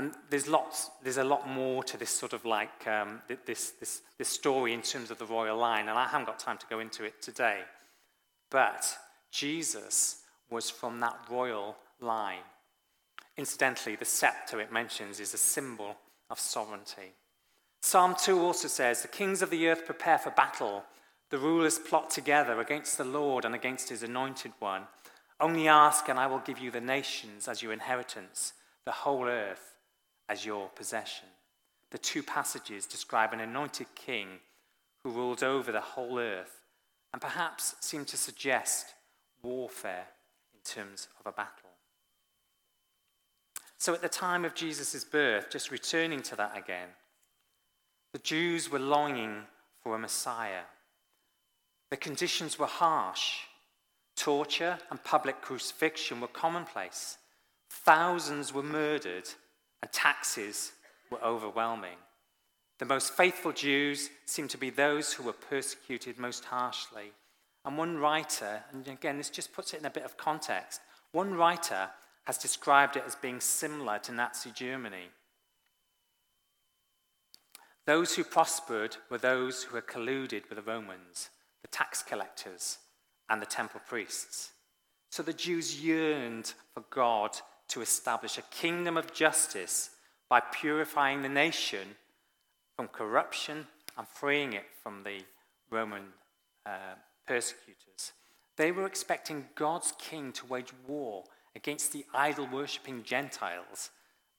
and 0.00 0.12
there's 0.30 0.48
lots, 0.48 0.90
there's 1.02 1.18
a 1.18 1.24
lot 1.24 1.46
more 1.46 1.84
to 1.84 1.98
this 1.98 2.08
sort 2.08 2.32
of 2.32 2.46
like 2.46 2.86
um, 2.86 3.20
this, 3.44 3.72
this, 3.72 4.00
this 4.16 4.30
story 4.30 4.72
in 4.72 4.80
terms 4.80 5.10
of 5.10 5.18
the 5.18 5.26
royal 5.26 5.58
line, 5.58 5.90
and 5.90 5.98
I 5.98 6.08
haven't 6.08 6.24
got 6.24 6.38
time 6.38 6.56
to 6.56 6.66
go 6.70 6.78
into 6.78 7.04
it 7.04 7.20
today. 7.20 7.58
But 8.48 8.96
Jesus 9.30 10.22
was 10.48 10.70
from 10.70 11.00
that 11.00 11.18
royal 11.30 11.76
line. 12.00 12.46
Incidentally, 13.36 13.94
the 13.94 14.06
scepter 14.06 14.58
it 14.58 14.72
mentions 14.72 15.20
is 15.20 15.34
a 15.34 15.38
symbol 15.38 15.96
of 16.30 16.40
sovereignty. 16.40 17.12
Psalm 17.82 18.16
2 18.18 18.40
also 18.40 18.68
says, 18.68 19.02
The 19.02 19.08
kings 19.08 19.42
of 19.42 19.50
the 19.50 19.68
earth 19.68 19.84
prepare 19.84 20.16
for 20.16 20.30
battle. 20.30 20.84
The 21.28 21.36
rulers 21.36 21.78
plot 21.78 22.08
together 22.08 22.58
against 22.58 22.96
the 22.96 23.04
Lord 23.04 23.44
and 23.44 23.54
against 23.54 23.90
his 23.90 24.02
anointed 24.02 24.52
one. 24.60 24.84
Only 25.38 25.68
ask, 25.68 26.08
and 26.08 26.18
I 26.18 26.26
will 26.26 26.38
give 26.38 26.58
you 26.58 26.70
the 26.70 26.80
nations 26.80 27.48
as 27.48 27.62
your 27.62 27.74
inheritance, 27.74 28.54
the 28.86 28.92
whole 28.92 29.26
earth 29.26 29.69
as 30.30 30.46
your 30.46 30.68
possession. 30.68 31.26
The 31.90 31.98
two 31.98 32.22
passages 32.22 32.86
describe 32.86 33.32
an 33.32 33.40
anointed 33.40 33.88
king 33.96 34.28
who 35.02 35.10
ruled 35.10 35.42
over 35.42 35.72
the 35.72 35.80
whole 35.80 36.18
earth 36.18 36.62
and 37.12 37.20
perhaps 37.20 37.74
seem 37.80 38.04
to 38.06 38.16
suggest 38.16 38.94
warfare 39.42 40.06
in 40.54 40.60
terms 40.64 41.08
of 41.18 41.26
a 41.26 41.34
battle. 41.34 41.70
So, 43.76 43.92
at 43.92 44.02
the 44.02 44.08
time 44.08 44.44
of 44.44 44.54
Jesus' 44.54 45.04
birth, 45.04 45.50
just 45.50 45.70
returning 45.70 46.22
to 46.22 46.36
that 46.36 46.56
again, 46.56 46.88
the 48.12 48.18
Jews 48.18 48.70
were 48.70 48.78
longing 48.78 49.44
for 49.82 49.94
a 49.94 49.98
Messiah. 49.98 50.64
The 51.90 51.96
conditions 51.96 52.58
were 52.58 52.66
harsh. 52.66 53.38
Torture 54.16 54.78
and 54.90 55.02
public 55.02 55.40
crucifixion 55.40 56.20
were 56.20 56.28
commonplace. 56.28 57.16
Thousands 57.70 58.52
were 58.52 58.62
murdered, 58.62 59.28
and 59.82 59.92
taxes 59.92 60.72
were 61.10 61.22
overwhelming. 61.22 61.96
The 62.78 62.86
most 62.86 63.12
faithful 63.12 63.52
Jews 63.52 64.08
seemed 64.24 64.50
to 64.50 64.58
be 64.58 64.70
those 64.70 65.12
who 65.12 65.22
were 65.22 65.34
persecuted 65.34 66.18
most 66.18 66.44
harshly. 66.46 67.12
And 67.64 67.76
one 67.76 67.98
writer, 67.98 68.62
and 68.72 68.86
again, 68.88 69.18
this 69.18 69.28
just 69.28 69.52
puts 69.52 69.74
it 69.74 69.80
in 69.80 69.86
a 69.86 69.90
bit 69.90 70.04
of 70.04 70.16
context, 70.16 70.80
one 71.12 71.34
writer 71.34 71.90
has 72.24 72.38
described 72.38 72.96
it 72.96 73.04
as 73.06 73.16
being 73.16 73.40
similar 73.40 73.98
to 73.98 74.12
Nazi 74.12 74.50
Germany. 74.50 75.10
Those 77.86 78.14
who 78.14 78.24
prospered 78.24 78.96
were 79.10 79.18
those 79.18 79.64
who 79.64 79.74
had 79.74 79.86
colluded 79.86 80.48
with 80.48 80.56
the 80.56 80.62
Romans, 80.62 81.30
the 81.62 81.68
tax 81.68 82.02
collectors, 82.02 82.78
and 83.28 83.42
the 83.42 83.46
temple 83.46 83.80
priests. 83.86 84.52
So 85.10 85.22
the 85.22 85.32
Jews 85.32 85.82
yearned 85.82 86.54
for 86.72 86.84
God 86.90 87.36
to 87.70 87.82
establish 87.82 88.38
a 88.38 88.42
kingdom 88.42 88.96
of 88.96 89.12
justice 89.12 89.90
by 90.28 90.40
purifying 90.40 91.22
the 91.22 91.28
nation 91.28 91.96
from 92.76 92.88
corruption 92.88 93.66
and 93.96 94.06
freeing 94.06 94.52
it 94.52 94.66
from 94.82 95.02
the 95.02 95.20
Roman 95.70 96.04
uh, 96.66 96.94
persecutors. 97.26 98.12
They 98.56 98.72
were 98.72 98.86
expecting 98.86 99.48
God's 99.54 99.92
king 99.98 100.32
to 100.32 100.46
wage 100.46 100.72
war 100.86 101.24
against 101.56 101.92
the 101.92 102.04
idol 102.14 102.46
worshipping 102.46 103.02
Gentiles, 103.02 103.90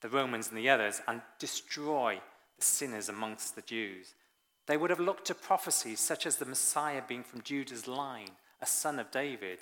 the 0.01 0.09
Romans 0.09 0.50
and 0.50 0.57
the 0.57 0.69
others, 0.69 1.01
and 1.07 1.21
destroy 1.39 2.19
the 2.57 2.65
sinners 2.65 3.09
amongst 3.09 3.55
the 3.55 3.61
Jews. 3.61 4.13
They 4.67 4.77
would 4.77 4.89
have 4.89 5.00
looked 5.00 5.25
to 5.27 5.35
prophecies 5.35 6.00
such 6.00 6.25
as 6.25 6.38
the 6.38 6.45
Messiah 6.45 7.01
being 7.07 7.23
from 7.23 7.41
Judah's 7.41 7.88
line, 7.88 8.31
a 8.61 8.65
son 8.65 9.00
of 9.00 9.11
David, 9.11 9.59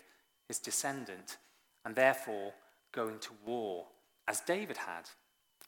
his 0.47 0.59
descendant, 0.59 1.37
and 1.85 1.95
therefore 1.95 2.53
going 2.91 3.19
to 3.19 3.31
war, 3.45 3.87
as 4.27 4.41
David 4.41 4.77
had. 4.77 5.09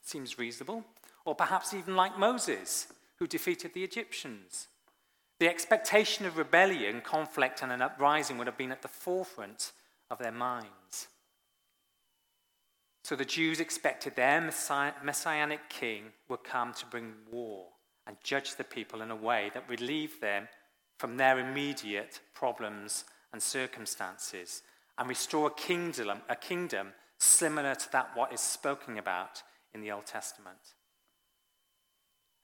Seems 0.02 0.38
reasonable. 0.38 0.84
Or 1.24 1.34
perhaps 1.34 1.72
even 1.72 1.94
like 1.94 2.18
Moses, 2.18 2.88
who 3.18 3.26
defeated 3.26 3.74
the 3.74 3.84
Egyptians. 3.84 4.68
The 5.38 5.48
expectation 5.48 6.26
of 6.26 6.36
rebellion, 6.36 7.00
conflict, 7.00 7.62
and 7.62 7.72
an 7.72 7.82
uprising 7.82 8.38
would 8.38 8.46
have 8.46 8.58
been 8.58 8.72
at 8.72 8.82
the 8.82 8.88
forefront 8.88 9.72
of 10.10 10.18
their 10.18 10.32
minds. 10.32 11.08
So 13.04 13.16
the 13.16 13.24
Jews 13.24 13.58
expected 13.58 14.14
their 14.14 14.40
messianic 15.02 15.68
king 15.68 16.04
would 16.28 16.44
come 16.44 16.72
to 16.74 16.86
bring 16.86 17.14
war 17.30 17.66
and 18.06 18.16
judge 18.22 18.54
the 18.56 18.64
people 18.64 19.02
in 19.02 19.10
a 19.10 19.16
way 19.16 19.50
that 19.54 19.68
relieved 19.68 20.20
them 20.20 20.48
from 20.98 21.16
their 21.16 21.38
immediate 21.40 22.20
problems 22.32 23.04
and 23.32 23.42
circumstances 23.42 24.62
and 24.98 25.08
restore 25.08 25.48
a 25.48 25.54
kingdom, 25.54 26.18
a 26.28 26.36
kingdom 26.36 26.92
similar 27.22 27.74
to 27.74 27.92
that 27.92 28.10
what 28.14 28.32
is 28.32 28.40
spoken 28.40 28.98
about 28.98 29.42
in 29.74 29.80
the 29.80 29.92
Old 29.92 30.06
Testament. 30.06 30.74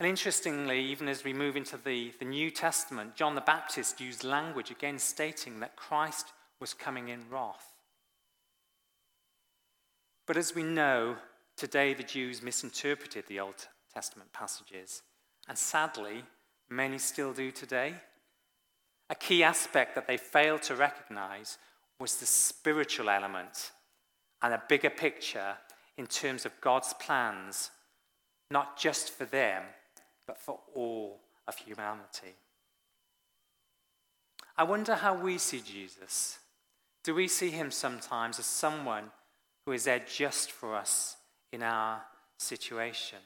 And 0.01 0.09
interestingly, 0.09 0.81
even 0.81 1.09
as 1.09 1.25
we 1.25 1.33
move 1.33 1.57
into 1.57 1.77
the, 1.77 2.13
the 2.21 2.25
New 2.25 2.51
Testament, 2.51 3.17
John 3.17 3.35
the 3.35 3.41
Baptist 3.41 4.01
used 4.01 4.23
language 4.23 4.71
again 4.71 4.99
stating 4.99 5.59
that 5.61 5.75
Christ 5.75 6.33
was 6.61 6.73
coming 6.73 7.09
in 7.09 7.29
wrath. 7.29 7.73
But 10.27 10.37
as 10.37 10.55
we 10.55 10.63
know, 10.63 11.17
today 11.57 11.95
the 11.95 12.05
Jews 12.05 12.43
misinterpreted 12.43 13.25
the 13.27 13.41
Old 13.41 13.67
Testament 13.93 14.33
passages, 14.33 15.03
and 15.49 15.59
sadly, 15.59 16.23
many 16.71 16.99
still 16.99 17.33
do 17.33 17.51
today. 17.51 17.95
A 19.11 19.15
key 19.15 19.43
aspect 19.43 19.95
that 19.95 20.07
they 20.07 20.19
failed 20.19 20.63
to 20.65 20.77
recognize 20.77 21.59
was 21.99 22.17
the 22.17 22.27
spiritual 22.27 23.11
element 23.11 23.73
and 24.43 24.55
a 24.55 24.63
bigger 24.69 24.91
picture 24.91 25.57
in 25.97 26.07
terms 26.07 26.47
of 26.47 26.61
God's 26.61 26.95
plans, 26.95 27.71
not 28.51 28.79
just 28.79 29.11
for 29.11 29.25
them, 29.25 29.63
but 30.27 30.39
for 30.39 30.61
all 30.75 31.21
of 31.47 31.57
humanity. 31.57 32.37
I 34.57 34.65
wonder 34.65 34.95
how 34.95 35.15
we 35.15 35.39
see 35.39 35.61
Jesus. 35.61 36.39
Do 37.05 37.15
we 37.15 37.29
see 37.29 37.51
him 37.51 37.71
sometimes 37.71 38.39
as 38.39 38.47
someone 38.47 39.11
who 39.69 39.73
is 39.73 39.85
there 39.85 40.03
just 40.07 40.51
for 40.51 40.75
us 40.75 41.17
in 41.53 41.63
our 41.63 42.01
situation. 42.39 43.19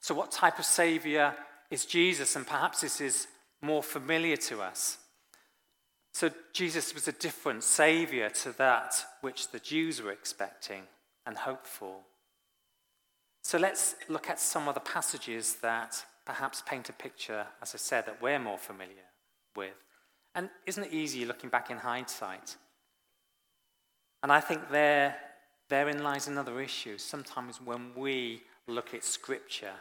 So, 0.00 0.14
what 0.14 0.30
type 0.30 0.58
of 0.58 0.64
Savior 0.64 1.34
is 1.70 1.84
Jesus? 1.84 2.36
And 2.36 2.46
perhaps 2.46 2.80
this 2.80 3.00
is 3.00 3.26
more 3.60 3.82
familiar 3.82 4.36
to 4.36 4.62
us. 4.62 4.98
So, 6.18 6.32
Jesus 6.52 6.94
was 6.94 7.06
a 7.06 7.12
different 7.12 7.62
Savior 7.62 8.28
to 8.28 8.50
that 8.58 9.04
which 9.20 9.52
the 9.52 9.60
Jews 9.60 10.02
were 10.02 10.10
expecting 10.10 10.82
and 11.24 11.36
hoped 11.36 11.68
for. 11.68 11.94
So, 13.44 13.56
let's 13.56 13.94
look 14.08 14.28
at 14.28 14.40
some 14.40 14.66
of 14.66 14.74
the 14.74 14.80
passages 14.80 15.58
that 15.62 16.04
perhaps 16.26 16.60
paint 16.66 16.88
a 16.88 16.92
picture, 16.92 17.46
as 17.62 17.72
I 17.72 17.78
said, 17.78 18.06
that 18.06 18.20
we're 18.20 18.40
more 18.40 18.58
familiar 18.58 19.06
with. 19.54 19.76
And 20.34 20.50
isn't 20.66 20.86
it 20.86 20.92
easy 20.92 21.24
looking 21.24 21.50
back 21.50 21.70
in 21.70 21.76
hindsight? 21.76 22.56
And 24.24 24.32
I 24.32 24.40
think 24.40 24.70
there, 24.72 25.14
therein 25.68 26.02
lies 26.02 26.26
another 26.26 26.60
issue. 26.60 26.98
Sometimes 26.98 27.60
when 27.60 27.92
we 27.94 28.42
look 28.66 28.92
at 28.92 29.04
Scripture, 29.04 29.78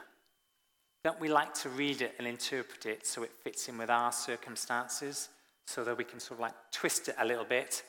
don't 1.04 1.20
we 1.20 1.30
like 1.30 1.56
to 1.56 1.70
read 1.70 2.04
it 2.04 2.14
and 2.20 2.28
interpret 2.28 2.86
it 2.86 3.08
so 3.08 3.24
it 3.24 3.32
fits 3.44 3.68
in 3.70 3.80
with 3.80 3.90
our 3.90 4.12
circumstances, 4.12 5.30
so 5.68 5.84
that 5.84 5.98
we 5.98 6.04
can 6.04 6.20
sort 6.20 6.40
of 6.40 6.42
like 6.42 6.54
twist 6.72 7.10
it 7.10 7.16
a 7.20 7.26
little 7.26 7.46
bit, 7.46 7.84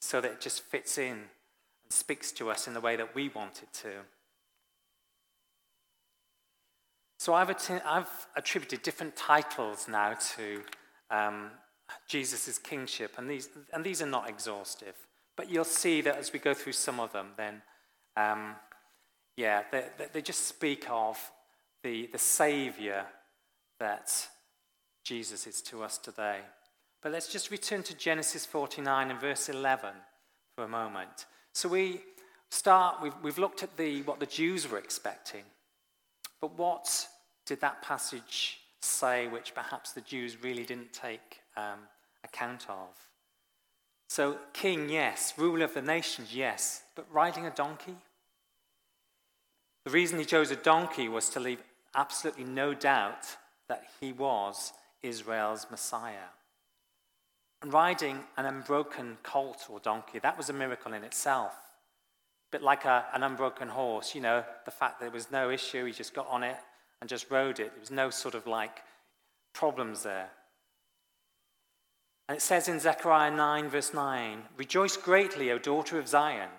so 0.00 0.20
that 0.20 0.32
it 0.32 0.40
just 0.40 0.62
fits 0.62 0.98
in 0.98 1.12
and 1.12 1.90
speaks 1.90 2.32
to 2.32 2.50
us 2.50 2.66
in 2.66 2.74
the 2.74 2.80
way 2.80 2.96
that 2.96 3.14
we 3.14 3.28
want 3.28 3.62
it 3.62 3.72
to? 3.72 3.90
So 7.18 7.34
I've, 7.34 7.50
att- 7.50 7.82
I've 7.84 8.26
attributed 8.34 8.82
different 8.82 9.14
titles 9.14 9.88
now 9.88 10.14
to 10.36 10.62
um, 11.10 11.50
Jesus' 12.08 12.58
kingship, 12.58 13.14
and 13.18 13.28
these, 13.30 13.48
and 13.72 13.84
these 13.84 14.02
are 14.02 14.06
not 14.06 14.28
exhaustive. 14.28 14.94
But 15.36 15.50
you'll 15.50 15.64
see 15.64 16.00
that 16.00 16.16
as 16.16 16.32
we 16.32 16.38
go 16.38 16.54
through 16.54 16.72
some 16.72 16.98
of 16.98 17.12
them, 17.12 17.28
then, 17.36 17.62
um, 18.16 18.56
yeah, 19.36 19.64
they, 19.70 19.84
they 20.12 20.22
just 20.22 20.46
speak 20.46 20.86
of 20.90 21.18
the, 21.82 22.08
the 22.10 22.18
Savior 22.18 23.04
that 23.80 24.28
Jesus 25.04 25.46
is 25.46 25.60
to 25.62 25.82
us 25.82 25.98
today. 25.98 26.38
But 27.06 27.12
let's 27.12 27.28
just 27.28 27.52
return 27.52 27.84
to 27.84 27.96
Genesis 27.96 28.44
49 28.44 29.12
and 29.12 29.20
verse 29.20 29.48
11 29.48 29.90
for 30.56 30.64
a 30.64 30.68
moment. 30.68 31.26
So 31.52 31.68
we 31.68 32.00
start, 32.50 33.00
we've, 33.00 33.12
we've 33.22 33.38
looked 33.38 33.62
at 33.62 33.76
the, 33.76 34.02
what 34.02 34.18
the 34.18 34.26
Jews 34.26 34.68
were 34.68 34.78
expecting. 34.78 35.44
But 36.40 36.58
what 36.58 37.06
did 37.46 37.60
that 37.60 37.80
passage 37.80 38.58
say 38.80 39.28
which 39.28 39.54
perhaps 39.54 39.92
the 39.92 40.00
Jews 40.00 40.42
really 40.42 40.64
didn't 40.64 40.92
take 40.92 41.42
um, 41.56 41.78
account 42.24 42.66
of? 42.68 42.88
So, 44.08 44.38
king, 44.52 44.88
yes. 44.88 45.32
Ruler 45.36 45.66
of 45.66 45.74
the 45.74 45.82
nations, 45.82 46.34
yes. 46.34 46.82
But 46.96 47.06
riding 47.12 47.46
a 47.46 47.50
donkey? 47.50 47.94
The 49.84 49.92
reason 49.92 50.18
he 50.18 50.24
chose 50.24 50.50
a 50.50 50.56
donkey 50.56 51.08
was 51.08 51.28
to 51.28 51.38
leave 51.38 51.62
absolutely 51.94 52.42
no 52.42 52.74
doubt 52.74 53.36
that 53.68 53.84
he 54.00 54.10
was 54.10 54.72
Israel's 55.04 55.68
Messiah. 55.70 56.30
And 57.62 57.72
riding 57.72 58.20
an 58.36 58.46
unbroken 58.46 59.18
colt 59.22 59.66
or 59.68 59.80
donkey, 59.80 60.18
that 60.18 60.36
was 60.36 60.50
a 60.50 60.52
miracle 60.52 60.92
in 60.92 61.04
itself. 61.04 61.52
A 61.52 62.58
bit 62.58 62.62
like 62.62 62.84
a, 62.84 63.06
an 63.12 63.22
unbroken 63.22 63.68
horse, 63.68 64.14
you 64.14 64.20
know, 64.20 64.44
the 64.64 64.70
fact 64.70 65.00
that 65.00 65.06
there 65.06 65.12
was 65.12 65.30
no 65.30 65.50
issue, 65.50 65.84
he 65.84 65.92
just 65.92 66.14
got 66.14 66.28
on 66.28 66.42
it 66.42 66.56
and 67.00 67.08
just 67.08 67.30
rode 67.30 67.58
it. 67.58 67.72
There 67.72 67.80
was 67.80 67.90
no 67.90 68.10
sort 68.10 68.34
of 68.34 68.46
like 68.46 68.82
problems 69.52 70.02
there. 70.02 70.30
And 72.28 72.36
it 72.36 72.42
says 72.42 72.68
in 72.68 72.80
Zechariah 72.80 73.30
9, 73.30 73.68
verse 73.68 73.94
9 73.94 74.42
Rejoice 74.56 74.96
greatly, 74.96 75.50
O 75.50 75.58
daughter 75.58 75.98
of 75.98 76.08
Zion. 76.08 76.50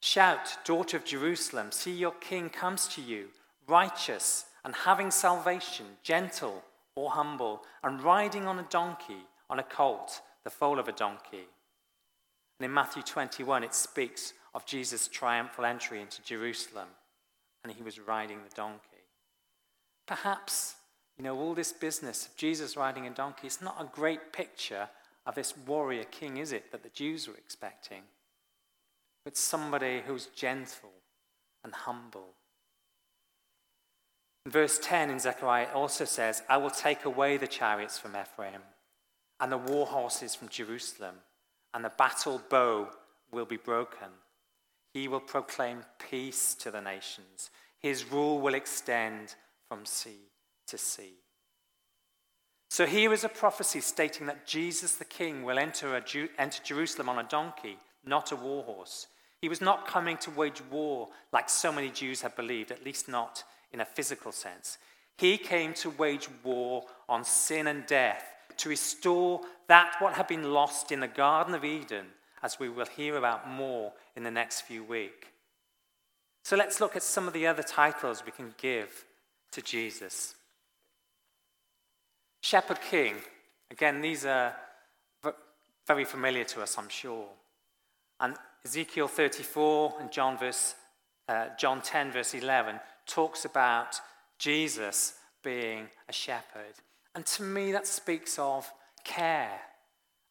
Shout, 0.00 0.58
daughter 0.64 0.96
of 0.96 1.04
Jerusalem, 1.04 1.72
see 1.72 1.92
your 1.92 2.12
king 2.12 2.48
comes 2.48 2.88
to 2.88 3.02
you, 3.02 3.28
righteous 3.66 4.46
and 4.64 4.74
having 4.74 5.10
salvation, 5.10 5.86
gentle 6.02 6.62
or 6.94 7.10
humble, 7.10 7.62
and 7.82 8.02
riding 8.02 8.46
on 8.46 8.58
a 8.58 8.66
donkey, 8.70 9.26
on 9.50 9.58
a 9.58 9.64
colt, 9.64 10.22
the 10.44 10.50
foal 10.50 10.78
of 10.78 10.88
a 10.88 10.92
donkey. 10.92 11.48
And 12.58 12.64
in 12.64 12.72
Matthew 12.72 13.02
21, 13.02 13.64
it 13.64 13.74
speaks 13.74 14.32
of 14.54 14.64
Jesus' 14.64 15.08
triumphal 15.08 15.64
entry 15.64 16.00
into 16.00 16.22
Jerusalem, 16.22 16.88
and 17.62 17.72
he 17.72 17.82
was 17.82 17.98
riding 17.98 18.38
the 18.42 18.54
donkey. 18.54 18.80
Perhaps, 20.06 20.76
you 21.18 21.24
know, 21.24 21.36
all 21.36 21.54
this 21.54 21.72
business 21.72 22.26
of 22.26 22.36
Jesus 22.36 22.76
riding 22.76 23.06
a 23.06 23.10
donkey, 23.10 23.46
it's 23.46 23.60
not 23.60 23.80
a 23.80 23.84
great 23.84 24.32
picture 24.32 24.88
of 25.26 25.34
this 25.34 25.54
warrior 25.66 26.04
king, 26.04 26.38
is 26.38 26.52
it, 26.52 26.72
that 26.72 26.82
the 26.82 26.88
Jews 26.88 27.28
were 27.28 27.34
expecting? 27.34 28.02
But 29.24 29.36
somebody 29.36 30.02
who's 30.06 30.26
gentle 30.26 30.90
and 31.62 31.74
humble 31.74 32.34
Verse 34.46 34.78
10 34.82 35.10
in 35.10 35.18
Zechariah 35.18 35.68
also 35.74 36.04
says, 36.04 36.42
I 36.48 36.56
will 36.56 36.70
take 36.70 37.04
away 37.04 37.36
the 37.36 37.46
chariots 37.46 37.98
from 37.98 38.16
Ephraim 38.16 38.62
and 39.40 39.50
the 39.50 39.58
war 39.58 39.86
horses 39.86 40.34
from 40.34 40.48
Jerusalem, 40.48 41.16
and 41.72 41.84
the 41.84 41.92
battle 41.96 42.40
bow 42.50 42.88
will 43.32 43.46
be 43.46 43.56
broken. 43.56 44.08
He 44.92 45.08
will 45.08 45.20
proclaim 45.20 45.84
peace 46.10 46.54
to 46.56 46.70
the 46.70 46.80
nations. 46.80 47.50
His 47.78 48.10
rule 48.10 48.40
will 48.40 48.54
extend 48.54 49.34
from 49.68 49.86
sea 49.86 50.28
to 50.66 50.76
sea. 50.76 51.14
So 52.68 52.86
here 52.86 53.12
is 53.12 53.24
a 53.24 53.28
prophecy 53.28 53.80
stating 53.80 54.26
that 54.26 54.46
Jesus 54.46 54.94
the 54.94 55.04
King 55.04 55.42
will 55.42 55.58
enter, 55.58 56.00
enter 56.38 56.62
Jerusalem 56.62 57.08
on 57.08 57.18
a 57.18 57.28
donkey, 57.28 57.78
not 58.04 58.30
a 58.32 58.36
war 58.36 58.62
horse. 58.62 59.08
He 59.40 59.48
was 59.48 59.60
not 59.60 59.86
coming 59.86 60.16
to 60.18 60.30
wage 60.30 60.62
war 60.70 61.08
like 61.32 61.48
so 61.48 61.72
many 61.72 61.88
Jews 61.88 62.20
had 62.20 62.36
believed, 62.36 62.70
at 62.70 62.84
least 62.84 63.08
not 63.08 63.42
in 63.72 63.80
a 63.80 63.84
physical 63.84 64.32
sense. 64.32 64.78
He 65.16 65.38
came 65.38 65.74
to 65.74 65.90
wage 65.90 66.28
war 66.42 66.84
on 67.08 67.24
sin 67.24 67.66
and 67.66 67.86
death, 67.86 68.24
to 68.58 68.68
restore 68.68 69.40
that 69.68 69.96
what 69.98 70.14
had 70.14 70.26
been 70.26 70.52
lost 70.52 70.92
in 70.92 71.00
the 71.00 71.08
Garden 71.08 71.54
of 71.54 71.64
Eden, 71.64 72.06
as 72.42 72.58
we 72.58 72.68
will 72.68 72.86
hear 72.86 73.16
about 73.16 73.48
more 73.48 73.92
in 74.16 74.22
the 74.22 74.30
next 74.30 74.62
few 74.62 74.82
weeks. 74.84 75.28
So 76.42 76.56
let's 76.56 76.80
look 76.80 76.96
at 76.96 77.02
some 77.02 77.26
of 77.26 77.34
the 77.34 77.46
other 77.46 77.62
titles 77.62 78.22
we 78.24 78.32
can 78.32 78.54
give 78.58 79.04
to 79.52 79.62
Jesus. 79.62 80.34
Shepherd 82.40 82.80
King. 82.80 83.16
Again, 83.70 84.00
these 84.00 84.24
are 84.24 84.54
very 85.86 86.04
familiar 86.04 86.44
to 86.44 86.62
us, 86.62 86.78
I'm 86.78 86.88
sure. 86.88 87.26
And 88.20 88.34
Ezekiel 88.64 89.08
34 89.08 89.96
and 90.00 90.12
John, 90.12 90.38
verse, 90.38 90.74
uh, 91.28 91.46
John 91.58 91.82
10, 91.82 92.12
verse 92.12 92.34
11, 92.34 92.78
talks 93.06 93.44
about 93.44 94.00
Jesus 94.38 95.14
being 95.42 95.88
a 96.08 96.12
shepherd. 96.12 96.74
And 97.14 97.26
to 97.26 97.42
me, 97.42 97.72
that 97.72 97.86
speaks 97.86 98.38
of 98.38 98.70
care 99.04 99.60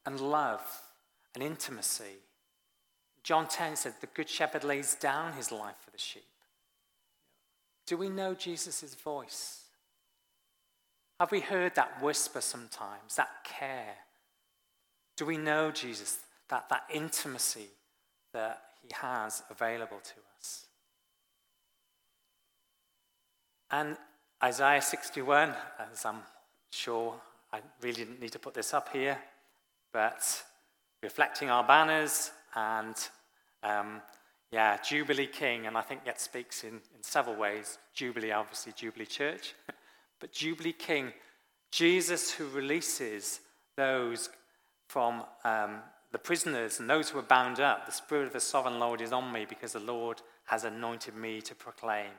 and 0.06 0.20
love 0.20 0.62
and 1.36 1.44
intimacy. 1.44 2.20
John 3.24 3.48
10 3.48 3.76
said, 3.76 3.94
The 4.00 4.08
good 4.08 4.30
shepherd 4.30 4.64
lays 4.64 4.96
down 4.96 5.34
his 5.34 5.52
life 5.52 5.76
for 5.84 5.92
the 5.92 5.98
sheep. 5.98 6.24
Do 7.86 7.98
we 7.98 8.10
know 8.10 8.34
Jesus' 8.34 8.96
voice? 8.96 9.64
Have 11.20 11.32
we 11.32 11.42
heard 11.42 11.76
that 11.76 12.02
whisper 12.02 12.40
sometimes, 12.40 13.16
that 13.16 13.44
care? 13.44 13.96
Do 15.18 15.26
we 15.26 15.38
know 15.38 15.70
Jesus, 15.70 16.20
that, 16.48 16.70
that 16.70 16.84
intimacy 16.94 17.68
that 18.32 18.62
he 18.82 18.90
has 18.94 19.44
available 19.50 20.00
to 20.02 20.14
us? 20.38 20.68
And 23.70 23.98
Isaiah 24.42 24.82
61, 24.82 25.54
as 25.92 26.06
I'm 26.06 26.22
sure 26.70 27.16
I 27.52 27.62
really 27.82 28.06
didn't 28.06 28.22
need 28.22 28.32
to 28.34 28.40
put 28.40 28.54
this 28.54 28.74
up 28.74 28.90
here, 28.90 29.18
but 29.92 30.44
reflecting 31.02 31.50
our 31.50 31.64
banners 31.64 32.32
and 32.56 32.96
um, 33.64 34.02
yeah, 34.52 34.78
Jubilee 34.78 35.28
King, 35.28 35.68
and 35.68 35.78
I 35.78 35.82
think 35.82 36.06
that 36.06 36.20
speaks 36.20 36.64
in, 36.64 36.76
in 36.76 37.02
several 37.02 37.36
ways. 37.36 37.78
Jubilee, 37.94 38.32
obviously, 38.32 38.74
Jubilee 38.76 39.06
Church, 39.06 39.54
but 40.20 40.32
Jubilee 40.32 40.74
King, 40.74 41.14
Jesus 41.72 42.32
who 42.32 42.48
releases 42.50 43.42
those 43.78 44.30
from 44.88 45.24
um, 45.44 45.82
the 46.12 46.18
prisoners 46.18 46.80
and 46.80 46.90
those 46.90 47.10
who 47.10 47.20
are 47.20 47.24
bound 47.24 47.60
up. 47.60 47.86
The 47.86 47.92
Spirit 47.92 48.28
of 48.28 48.34
the 48.34 48.40
Sovereign 48.40 48.80
Lord 48.80 49.02
is 49.02 49.14
on 49.14 49.32
me 49.32 49.46
because 49.48 49.74
the 49.74 49.80
Lord 49.80 50.22
has 50.46 50.64
anointed 50.64 51.16
me 51.16 51.42
to 51.42 51.54
proclaim 51.54 52.10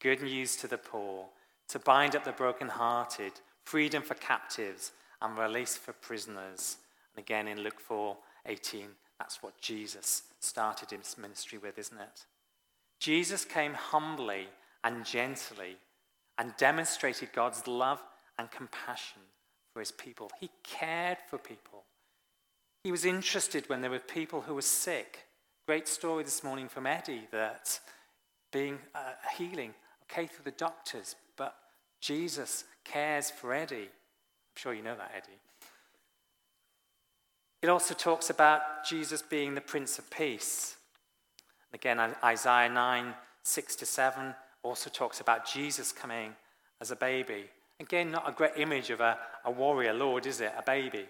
good 0.00 0.22
news 0.22 0.56
to 0.56 0.66
the 0.66 0.78
poor, 0.78 1.26
to 1.68 1.78
bind 1.78 2.16
up 2.16 2.24
the 2.24 2.32
brokenhearted, 2.32 3.32
freedom 3.64 4.02
for 4.02 4.14
captives, 4.14 4.92
and 5.20 5.38
release 5.38 5.76
for 5.76 5.92
prisoners. 5.92 6.76
And 7.14 7.24
again 7.24 7.48
in 7.48 7.62
Luke 7.62 7.80
4 7.80 8.16
18, 8.46 8.86
that's 9.18 9.42
what 9.42 9.58
Jesus 9.58 10.24
started 10.40 10.90
his 10.90 11.16
ministry 11.16 11.58
with, 11.58 11.78
isn't 11.78 12.00
it? 12.00 12.26
Jesus 13.00 13.44
came 13.44 13.74
humbly 13.74 14.48
and 14.82 15.04
gently 15.04 15.76
and 16.38 16.52
demonstrated 16.58 17.32
God's 17.32 17.66
love 17.66 18.02
and 18.38 18.50
compassion 18.50 19.22
for 19.72 19.80
his 19.80 19.92
people. 19.92 20.30
He 20.40 20.50
cared 20.62 21.18
for 21.28 21.38
people. 21.38 21.84
He 22.82 22.90
was 22.90 23.04
interested 23.04 23.68
when 23.68 23.80
there 23.80 23.90
were 23.90 23.98
people 23.98 24.42
who 24.42 24.54
were 24.54 24.62
sick. 24.62 25.26
Great 25.66 25.88
story 25.88 26.22
this 26.22 26.44
morning 26.44 26.68
from 26.68 26.86
Eddie 26.86 27.26
that 27.30 27.80
being 28.52 28.78
uh, 28.94 29.12
healing 29.38 29.72
okay 30.02 30.26
through 30.26 30.44
the 30.44 30.50
doctors, 30.50 31.16
but 31.36 31.54
Jesus 32.00 32.64
cares 32.84 33.30
for 33.30 33.52
Eddie. 33.52 33.88
I'm 33.88 34.56
sure 34.56 34.74
you 34.74 34.82
know 34.82 34.96
that, 34.96 35.12
Eddie. 35.16 35.38
It 37.62 37.68
also 37.68 37.94
talks 37.94 38.28
about 38.28 38.84
Jesus 38.86 39.22
being 39.22 39.54
the 39.54 39.60
Prince 39.60 39.98
of 39.98 40.10
Peace. 40.10 40.76
Again, 41.72 41.98
Isaiah 42.22 42.68
9, 42.68 43.14
6 43.42 43.76
to 43.76 43.86
7 43.86 44.34
also 44.62 44.90
talks 44.90 45.20
about 45.20 45.46
Jesus 45.46 45.90
coming 45.90 46.34
as 46.80 46.90
a 46.90 46.96
baby. 46.96 47.44
Again, 47.80 48.10
not 48.10 48.28
a 48.28 48.32
great 48.32 48.52
image 48.56 48.90
of 48.90 49.00
a, 49.00 49.18
a 49.44 49.50
warrior 49.50 49.92
lord, 49.92 50.26
is 50.26 50.40
it? 50.40 50.52
A 50.56 50.62
baby. 50.62 51.06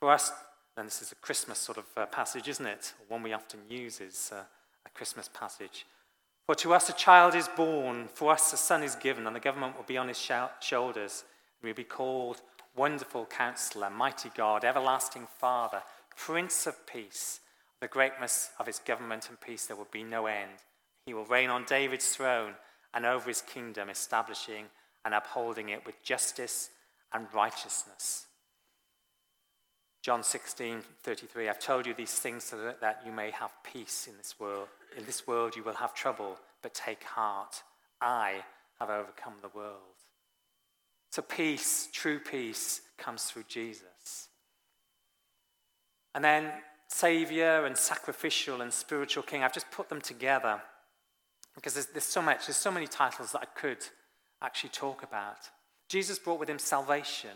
For 0.00 0.10
us, 0.10 0.32
and 0.76 0.86
this 0.86 1.02
is 1.02 1.12
a 1.12 1.16
Christmas 1.16 1.58
sort 1.58 1.78
of 1.78 1.84
uh, 1.96 2.06
passage, 2.06 2.48
isn't 2.48 2.66
it? 2.66 2.94
One 3.08 3.22
we 3.22 3.32
often 3.32 3.60
use 3.68 4.00
is 4.00 4.30
uh, 4.32 4.42
a 4.86 4.90
Christmas 4.90 5.28
passage. 5.28 5.86
For 6.48 6.54
to 6.54 6.72
us 6.72 6.88
a 6.88 6.94
child 6.94 7.34
is 7.34 7.46
born, 7.46 8.08
for 8.14 8.32
us 8.32 8.54
a 8.54 8.56
son 8.56 8.82
is 8.82 8.94
given, 8.94 9.26
and 9.26 9.36
the 9.36 9.40
government 9.40 9.76
will 9.76 9.84
be 9.84 9.98
on 9.98 10.08
his 10.08 10.16
shoulders. 10.16 11.24
And 11.60 11.60
He 11.60 11.66
will 11.66 11.74
be 11.74 11.84
called 11.84 12.40
Wonderful 12.74 13.26
Counselor, 13.26 13.90
Mighty 13.90 14.30
God, 14.34 14.64
Everlasting 14.64 15.26
Father, 15.38 15.82
Prince 16.16 16.66
of 16.66 16.86
Peace. 16.86 17.40
The 17.82 17.86
greatness 17.86 18.48
of 18.58 18.66
his 18.66 18.78
government 18.78 19.28
and 19.28 19.38
peace 19.38 19.66
there 19.66 19.76
will 19.76 19.88
be 19.92 20.02
no 20.02 20.24
end. 20.24 20.62
He 21.04 21.12
will 21.12 21.26
reign 21.26 21.50
on 21.50 21.66
David's 21.66 22.08
throne 22.16 22.54
and 22.94 23.04
over 23.04 23.28
his 23.28 23.42
kingdom, 23.42 23.90
establishing 23.90 24.64
and 25.04 25.12
upholding 25.12 25.68
it 25.68 25.84
with 25.84 26.02
justice 26.02 26.70
and 27.12 27.26
righteousness. 27.34 28.27
John 30.02 30.22
16, 30.22 30.82
33, 31.02 31.48
I've 31.48 31.58
told 31.58 31.86
you 31.86 31.94
these 31.94 32.12
things 32.12 32.44
so 32.44 32.74
that 32.80 33.02
you 33.04 33.12
may 33.12 33.30
have 33.32 33.52
peace 33.64 34.06
in 34.08 34.16
this 34.16 34.38
world. 34.38 34.68
In 34.96 35.04
this 35.04 35.26
world 35.26 35.56
you 35.56 35.62
will 35.62 35.74
have 35.74 35.94
trouble, 35.94 36.38
but 36.62 36.72
take 36.72 37.02
heart. 37.04 37.62
I 38.00 38.36
have 38.78 38.90
overcome 38.90 39.34
the 39.42 39.48
world. 39.48 39.74
So, 41.10 41.22
peace, 41.22 41.88
true 41.92 42.18
peace, 42.18 42.82
comes 42.96 43.24
through 43.24 43.44
Jesus. 43.48 44.28
And 46.14 46.22
then, 46.22 46.52
Savior 46.88 47.66
and 47.66 47.76
sacrificial 47.76 48.60
and 48.60 48.72
spiritual 48.72 49.22
King, 49.22 49.42
I've 49.42 49.52
just 49.52 49.70
put 49.70 49.88
them 49.88 50.00
together 50.00 50.60
because 51.54 51.74
there's, 51.74 51.86
there's 51.86 52.04
so 52.04 52.22
much, 52.22 52.46
there's 52.46 52.56
so 52.56 52.70
many 52.70 52.86
titles 52.86 53.32
that 53.32 53.42
I 53.42 53.58
could 53.58 53.84
actually 54.40 54.70
talk 54.70 55.02
about. 55.02 55.38
Jesus 55.88 56.18
brought 56.18 56.40
with 56.40 56.48
him 56.48 56.58
salvation 56.58 57.30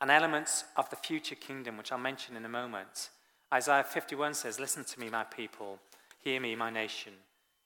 and 0.00 0.10
elements 0.10 0.64
of 0.76 0.90
the 0.90 0.96
future 0.96 1.34
kingdom, 1.34 1.76
which 1.76 1.92
I'll 1.92 1.98
mention 1.98 2.36
in 2.36 2.44
a 2.44 2.48
moment. 2.48 3.10
Isaiah 3.52 3.84
51 3.84 4.34
says, 4.34 4.60
Listen 4.60 4.84
to 4.84 5.00
me, 5.00 5.08
my 5.08 5.24
people, 5.24 5.78
hear 6.22 6.40
me, 6.40 6.54
my 6.54 6.70
nation. 6.70 7.12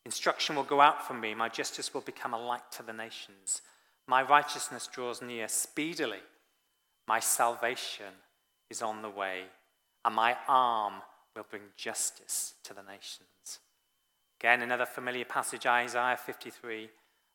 Instruction 0.04 0.56
will 0.56 0.64
go 0.64 0.80
out 0.80 1.06
from 1.06 1.20
me, 1.20 1.34
my 1.34 1.48
justice 1.48 1.92
will 1.92 2.00
become 2.00 2.34
a 2.34 2.38
light 2.38 2.70
to 2.72 2.82
the 2.82 2.92
nations. 2.92 3.62
My 4.06 4.22
righteousness 4.22 4.88
draws 4.92 5.22
near 5.22 5.48
speedily. 5.48 6.20
My 7.06 7.20
salvation 7.20 8.12
is 8.70 8.82
on 8.82 9.02
the 9.02 9.10
way, 9.10 9.42
and 10.04 10.14
my 10.14 10.36
arm 10.48 10.94
will 11.34 11.46
bring 11.48 11.62
justice 11.76 12.54
to 12.64 12.74
the 12.74 12.82
nations. 12.82 13.58
Again, 14.40 14.62
another 14.62 14.86
familiar 14.86 15.24
passage, 15.24 15.66
Isaiah 15.66 16.16
53 16.16 16.88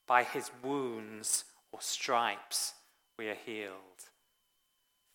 By 0.08 0.24
his 0.24 0.50
wounds 0.64 1.46
or 1.72 1.82
stripes 1.82 2.74
we 3.18 3.30
are 3.30 3.38
healed. 3.46 4.10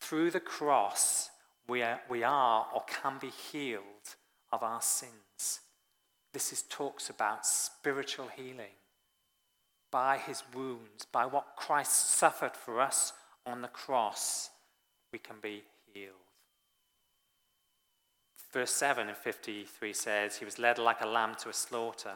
Through 0.01 0.31
the 0.31 0.41
cross, 0.41 1.31
we 1.69 1.83
are, 1.83 2.01
we 2.09 2.23
are 2.23 2.67
or 2.75 2.83
can 2.83 3.19
be 3.21 3.31
healed 3.31 3.85
of 4.53 4.63
our 4.63 4.83
sins. 4.83 5.61
This 6.33 6.53
is 6.53 6.63
talks 6.63 7.11
about 7.11 7.47
spiritual 7.47 8.29
healing 8.37 8.75
by 9.91 10.19
his 10.19 10.43
wounds, 10.55 11.05
by 11.11 11.27
what 11.27 11.57
Christ 11.57 12.11
suffered 12.11 12.57
for 12.57 12.81
us 12.81 13.13
on 13.47 13.63
the 13.63 13.69
cross, 13.69 14.51
we 15.13 15.19
can 15.19 15.37
be 15.43 15.63
healed. 15.93 16.15
Verse 18.53 18.71
7 18.71 19.09
in 19.09 19.15
53 19.15 19.93
says, 19.93 20.37
He 20.37 20.45
was 20.45 20.59
led 20.59 20.79
like 20.79 21.01
a 21.01 21.07
lamb 21.07 21.35
to 21.41 21.49
a 21.49 21.55
slaughter. 21.55 22.15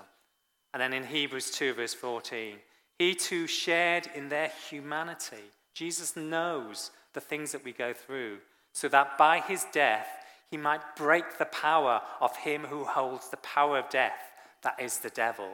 And 0.72 0.80
then 0.80 0.92
in 0.92 1.04
Hebrews 1.04 1.52
2, 1.52 1.74
verse 1.74 1.94
14, 1.94 2.56
He 2.98 3.14
too 3.14 3.46
shared 3.46 4.08
in 4.14 4.28
their 4.28 4.50
humanity. 4.68 5.50
Jesus 5.74 6.16
knows 6.16 6.90
the 7.14 7.20
things 7.20 7.52
that 7.52 7.64
we 7.64 7.72
go 7.72 7.92
through, 7.94 8.38
so 8.72 8.88
that 8.88 9.16
by 9.16 9.40
his 9.40 9.66
death, 9.72 10.06
he 10.50 10.56
might 10.56 10.96
break 10.96 11.38
the 11.38 11.46
power 11.46 12.02
of 12.20 12.36
him 12.36 12.64
who 12.64 12.84
holds 12.84 13.30
the 13.30 13.36
power 13.38 13.78
of 13.78 13.88
death, 13.88 14.32
that 14.62 14.78
is 14.80 14.98
the 14.98 15.10
devil. 15.10 15.48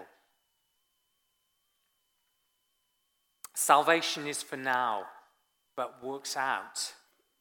Salvation 3.55 4.27
is 4.27 4.43
for 4.43 4.57
now, 4.57 5.05
but 5.77 6.03
works 6.03 6.37
out 6.37 6.95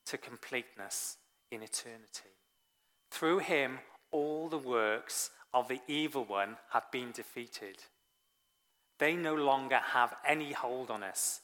to 0.06 0.18
completeness 0.18 1.18
in 1.52 1.64
eternity. 1.64 2.30
Through 3.12 3.40
him, 3.40 3.80
all 4.12 4.50
the 4.50 4.58
works 4.58 5.30
of 5.54 5.68
the 5.68 5.82
evil 5.88 6.26
one 6.26 6.58
have 6.72 6.92
been 6.92 7.12
defeated. 7.12 7.78
They 9.00 9.16
no 9.16 9.36
longer 9.36 9.80
have 9.94 10.16
any 10.28 10.52
hold 10.52 10.92
on 10.92 11.04
us, 11.04 11.42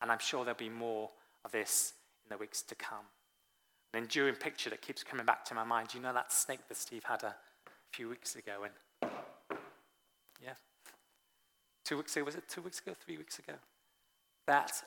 and 0.00 0.10
I'm 0.10 0.18
sure 0.18 0.44
there'll 0.44 0.58
be 0.58 0.68
more 0.68 1.10
of 1.44 1.52
this 1.52 1.94
in 2.24 2.34
the 2.34 2.38
weeks 2.38 2.62
to 2.62 2.74
come. 2.74 3.06
An 3.92 4.02
enduring 4.02 4.36
picture 4.36 4.70
that 4.70 4.82
keeps 4.82 5.02
coming 5.02 5.26
back 5.26 5.44
to 5.46 5.54
my 5.54 5.64
mind. 5.64 5.94
You 5.94 6.00
know 6.00 6.12
that 6.12 6.32
snake 6.32 6.68
that 6.68 6.76
Steve 6.76 7.04
had 7.04 7.22
a 7.22 7.34
few 7.90 8.08
weeks 8.08 8.36
ago? 8.36 8.64
And 8.64 9.10
yeah, 10.42 10.54
two 11.84 11.96
weeks 11.96 12.14
ago 12.16 12.24
was 12.24 12.36
it? 12.36 12.48
Two 12.48 12.62
weeks 12.62 12.80
ago? 12.80 12.94
Three 13.04 13.16
weeks 13.16 13.38
ago? 13.38 13.54
that 14.50 14.82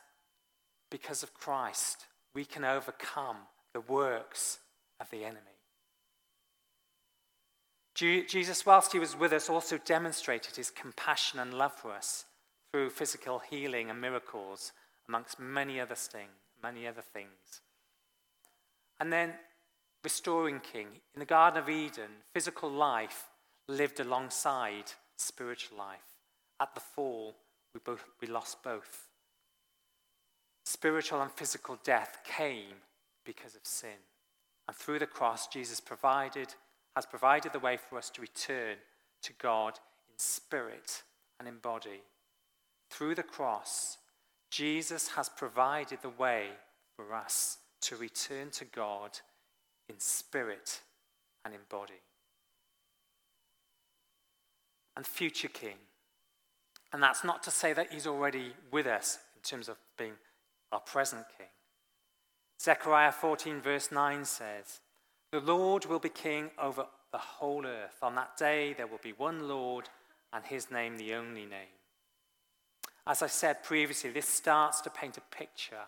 because 0.91 1.23
of 1.23 1.33
Christ, 1.33 2.05
we 2.35 2.43
can 2.43 2.65
overcome 2.65 3.37
the 3.73 3.79
works 3.79 4.59
of 4.99 5.09
the 5.09 5.23
enemy. 5.23 5.39
Jesus, 7.95 8.65
whilst 8.65 8.91
he 8.91 8.99
was 8.99 9.17
with 9.17 9.31
us, 9.31 9.49
also 9.49 9.77
demonstrated 9.77 10.57
his 10.57 10.69
compassion 10.69 11.39
and 11.39 11.53
love 11.53 11.73
for 11.73 11.91
us 11.91 12.25
through 12.71 12.89
physical 12.89 13.39
healing 13.39 13.89
and 13.89 14.01
miracles, 14.01 14.73
amongst 15.07 15.39
many 15.39 15.79
other 15.79 15.95
things, 15.95 16.27
many 16.63 16.87
other 16.87 17.01
things. 17.01 17.61
And 18.99 19.11
then, 19.11 19.33
restoring 20.03 20.61
King 20.61 20.87
in 21.13 21.19
the 21.19 21.25
Garden 21.25 21.61
of 21.61 21.69
Eden, 21.69 22.09
physical 22.33 22.71
life 22.71 23.25
lived 23.67 23.99
alongside 23.99 24.91
spiritual 25.17 25.77
life. 25.77 25.99
At 26.59 26.73
the 26.73 26.81
fall, 26.81 27.35
we, 27.73 27.79
both, 27.83 28.03
we 28.21 28.27
lost 28.27 28.63
both. 28.63 29.09
Spiritual 30.65 31.21
and 31.21 31.31
physical 31.31 31.77
death 31.83 32.19
came 32.23 32.75
because 33.25 33.55
of 33.55 33.65
sin. 33.65 33.99
And 34.67 34.75
through 34.75 34.99
the 34.99 35.07
cross, 35.07 35.47
Jesus 35.47 35.79
provided, 35.79 36.53
has 36.95 37.05
provided 37.05 37.51
the 37.51 37.59
way 37.59 37.77
for 37.77 37.97
us 37.97 38.09
to 38.11 38.21
return 38.21 38.77
to 39.23 39.33
God 39.33 39.79
in 40.09 40.17
spirit 40.17 41.03
and 41.39 41.47
in 41.47 41.57
body. 41.57 42.01
Through 42.89 43.15
the 43.15 43.23
cross, 43.23 43.97
Jesus 44.53 45.07
has 45.07 45.29
provided 45.29 45.97
the 46.03 46.09
way 46.09 46.45
for 46.95 47.11
us 47.11 47.57
to 47.81 47.95
return 47.95 48.51
to 48.51 48.65
God 48.65 49.09
in 49.89 49.95
spirit 49.97 50.81
and 51.43 51.55
in 51.55 51.61
body. 51.69 52.03
And 54.95 55.07
future 55.07 55.47
King. 55.47 55.77
And 56.93 57.01
that's 57.01 57.23
not 57.23 57.41
to 57.41 57.49
say 57.49 57.73
that 57.73 57.91
he's 57.91 58.05
already 58.05 58.53
with 58.69 58.85
us 58.85 59.17
in 59.35 59.41
terms 59.41 59.69
of 59.69 59.77
being 59.97 60.13
our 60.71 60.81
present 60.81 61.25
King. 61.35 61.47
Zechariah 62.61 63.11
14, 63.11 63.59
verse 63.59 63.91
9 63.91 64.23
says, 64.23 64.81
The 65.31 65.39
Lord 65.39 65.87
will 65.87 65.97
be 65.97 66.09
king 66.09 66.51
over 66.61 66.85
the 67.11 67.17
whole 67.17 67.65
earth. 67.65 67.97
On 68.03 68.13
that 68.13 68.37
day, 68.37 68.73
there 68.73 68.85
will 68.85 69.01
be 69.01 69.13
one 69.13 69.47
Lord, 69.47 69.89
and 70.31 70.45
his 70.45 70.69
name 70.69 70.97
the 70.97 71.15
only 71.15 71.47
name. 71.47 71.73
As 73.05 73.21
I 73.21 73.27
said 73.27 73.63
previously, 73.63 74.11
this 74.11 74.27
starts 74.27 74.81
to 74.81 74.89
paint 74.89 75.17
a 75.17 75.35
picture 75.35 75.85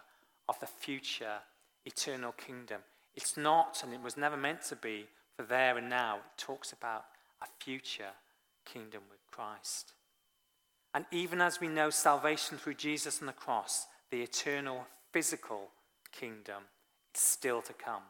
of 0.49 0.59
the 0.59 0.67
future 0.67 1.39
eternal 1.85 2.33
kingdom. 2.33 2.81
It's 3.15 3.37
not, 3.37 3.81
and 3.83 3.93
it 3.93 4.01
was 4.01 4.17
never 4.17 4.35
meant 4.35 4.63
to 4.63 4.75
be, 4.75 5.05
for 5.35 5.43
there 5.43 5.77
and 5.77 5.89
now. 5.89 6.17
It 6.17 6.37
talks 6.37 6.73
about 6.73 7.05
a 7.41 7.45
future 7.63 8.13
kingdom 8.65 9.01
with 9.09 9.19
Christ. 9.31 9.93
And 10.93 11.05
even 11.11 11.41
as 11.41 11.59
we 11.59 11.67
know 11.67 11.89
salvation 11.89 12.57
through 12.57 12.75
Jesus 12.75 13.19
on 13.21 13.27
the 13.27 13.33
cross, 13.33 13.87
the 14.11 14.21
eternal 14.21 14.87
physical 15.11 15.69
kingdom 16.11 16.63
is 17.13 17.21
still 17.21 17.61
to 17.61 17.73
come. 17.73 18.03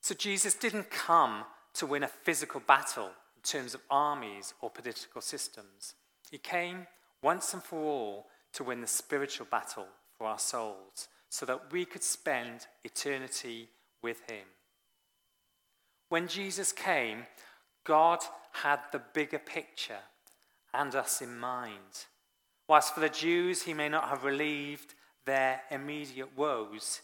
So 0.00 0.14
Jesus 0.14 0.54
didn't 0.54 0.90
come 0.90 1.44
to 1.74 1.86
win 1.86 2.02
a 2.02 2.08
physical 2.08 2.60
battle 2.60 3.10
in 3.36 3.42
terms 3.42 3.74
of 3.74 3.80
armies 3.90 4.54
or 4.60 4.70
political 4.70 5.20
systems. 5.20 5.94
He 6.30 6.38
came 6.38 6.86
once 7.22 7.54
and 7.54 7.62
for 7.62 7.82
all 7.82 8.26
to 8.54 8.64
win 8.64 8.80
the 8.80 8.86
spiritual 8.86 9.46
battle 9.50 9.86
for 10.16 10.26
our 10.26 10.38
souls 10.38 11.08
so 11.28 11.46
that 11.46 11.72
we 11.72 11.84
could 11.84 12.02
spend 12.02 12.66
eternity 12.84 13.68
with 14.02 14.20
him. 14.30 14.46
When 16.08 16.26
Jesus 16.26 16.72
came, 16.72 17.26
God 17.84 18.20
had 18.52 18.80
the 18.92 19.02
bigger 19.12 19.38
picture 19.38 20.00
and 20.72 20.94
us 20.94 21.20
in 21.20 21.38
mind. 21.38 22.06
Whilst 22.66 22.94
for 22.94 23.00
the 23.00 23.08
Jews 23.08 23.62
he 23.62 23.74
may 23.74 23.88
not 23.88 24.08
have 24.08 24.24
relieved 24.24 24.94
their 25.24 25.62
immediate 25.70 26.36
woes, 26.36 27.02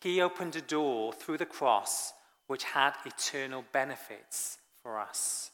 he 0.00 0.20
opened 0.20 0.56
a 0.56 0.60
door 0.60 1.12
through 1.12 1.38
the 1.38 1.46
cross 1.46 2.12
which 2.46 2.64
had 2.64 2.94
eternal 3.04 3.64
benefits 3.72 4.58
for 4.82 4.98
us. 4.98 5.50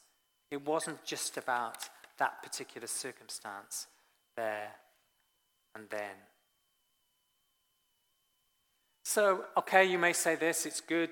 It 0.51 0.65
wasn't 0.65 1.03
just 1.03 1.37
about 1.37 1.89
that 2.17 2.41
particular 2.43 2.87
circumstance 2.87 3.87
there 4.35 4.71
and 5.75 5.89
then. 5.89 6.15
So, 9.03 9.45
okay, 9.57 9.85
you 9.85 9.99
may 9.99 10.13
say 10.13 10.35
this, 10.35 10.65
it's 10.65 10.81
good 10.81 11.11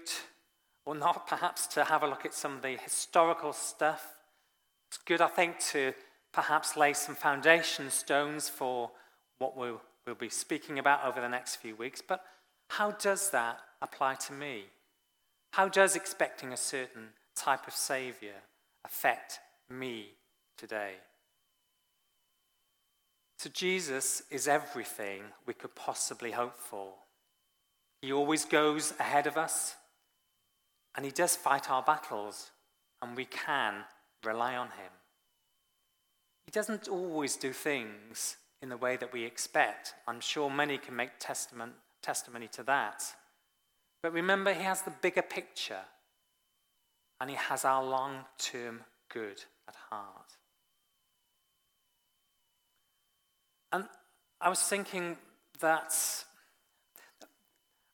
or 0.86 0.96
not 0.96 1.28
perhaps 1.28 1.68
to 1.68 1.84
have 1.84 2.04
a 2.04 2.08
look 2.08 2.26
at 2.26 2.34
some 2.34 2.56
of 2.56 2.62
the 2.62 2.78
historical 2.78 3.54
stuff. 3.54 4.08
It's 4.90 4.98
good, 4.98 5.22
I 5.22 5.28
think, 5.28 5.60
to 5.72 5.94
perhaps 6.32 6.76
lay 6.76 6.94
some 6.94 7.16
foundation 7.16 7.90
stones 7.90 8.50
for 8.50 8.92
what 9.38 9.56
we'll, 9.56 9.82
we'll 10.06 10.16
be 10.16 10.30
speaking 10.30 10.80
about 10.80 11.06
over 11.06 11.22
the 11.22 11.30
next 11.30 11.58
few 11.58 11.76
weeks. 11.76 12.02
But 12.06 12.24
how 12.70 12.92
does 12.92 13.30
that 13.32 13.60
apply 13.82 14.16
to 14.16 14.34
me? 14.34 14.66
How 15.52 15.68
does 15.68 15.96
expecting 15.96 16.52
a 16.52 16.58
certain 16.58 17.10
type 17.36 17.68
of 17.68 17.74
Savior 17.74 18.34
affect 18.84 19.40
me 19.70 20.14
today? 20.58 20.94
So, 23.40 23.50
Jesus 23.50 24.24
is 24.32 24.48
everything 24.48 25.24
we 25.46 25.54
could 25.54 25.76
possibly 25.76 26.32
hope 26.32 26.58
for. 26.58 26.94
He 28.02 28.14
always 28.14 28.46
goes 28.46 28.94
ahead 29.00 29.28
of 29.28 29.38
us, 29.38 29.76
and 30.96 31.06
He 31.06 31.12
does 31.12 31.36
fight 31.36 31.70
our 31.70 31.84
battles, 31.84 32.52
and 33.02 33.18
we 33.18 33.26
can 33.26 33.84
rely 34.24 34.56
on 34.56 34.68
Him. 34.68 34.92
He 36.46 36.52
doesn't 36.52 36.88
always 36.88 37.36
do 37.36 37.52
things 37.52 38.38
in 38.62 38.70
the 38.70 38.78
way 38.78 38.96
that 38.96 39.12
we 39.12 39.24
expect. 39.24 39.94
I'm 40.08 40.22
sure 40.22 40.50
many 40.50 40.78
can 40.78 40.96
make 40.96 41.20
testament, 41.20 41.74
testimony 42.02 42.48
to 42.54 42.64
that. 42.64 43.04
But 44.02 44.14
remember, 44.14 44.54
He 44.54 44.64
has 44.64 44.82
the 44.82 44.94
bigger 45.02 45.22
picture 45.22 45.82
and 47.20 47.30
He 47.30 47.36
has 47.36 47.66
our 47.66 47.84
long 47.84 48.26
term 48.38 48.82
good 49.10 49.44
at 49.68 49.76
heart. 49.90 50.33
And 53.74 53.86
I 54.40 54.50
was 54.50 54.62
thinking 54.62 55.18
that 55.60 55.96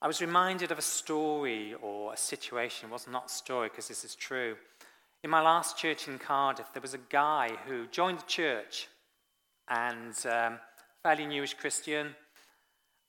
I 0.02 0.08
was 0.08 0.20
reminded 0.20 0.72
of 0.72 0.78
a 0.78 0.82
story 0.82 1.74
or 1.82 2.14
a 2.14 2.18
situation. 2.18 2.90
It 2.90 2.92
was 2.92 3.08
not 3.08 3.28
a 3.28 3.30
story 3.30 3.70
because 3.70 3.88
this 3.88 4.04
is 4.04 4.14
true. 4.14 4.58
In 5.24 5.30
my 5.30 5.42
last 5.42 5.78
church 5.78 6.10
in 6.10 6.20
Cardiff, 6.20 6.68
there 6.74 6.82
was 6.82 6.94
a 6.94 7.00
guy 7.10 7.52
who 7.66 7.88
joined 7.88 8.20
the 8.20 8.28
church 8.28 8.90
and 9.70 10.14
um, 10.30 10.60
fairly 11.02 11.26
newish 11.26 11.54
Christian, 11.54 12.16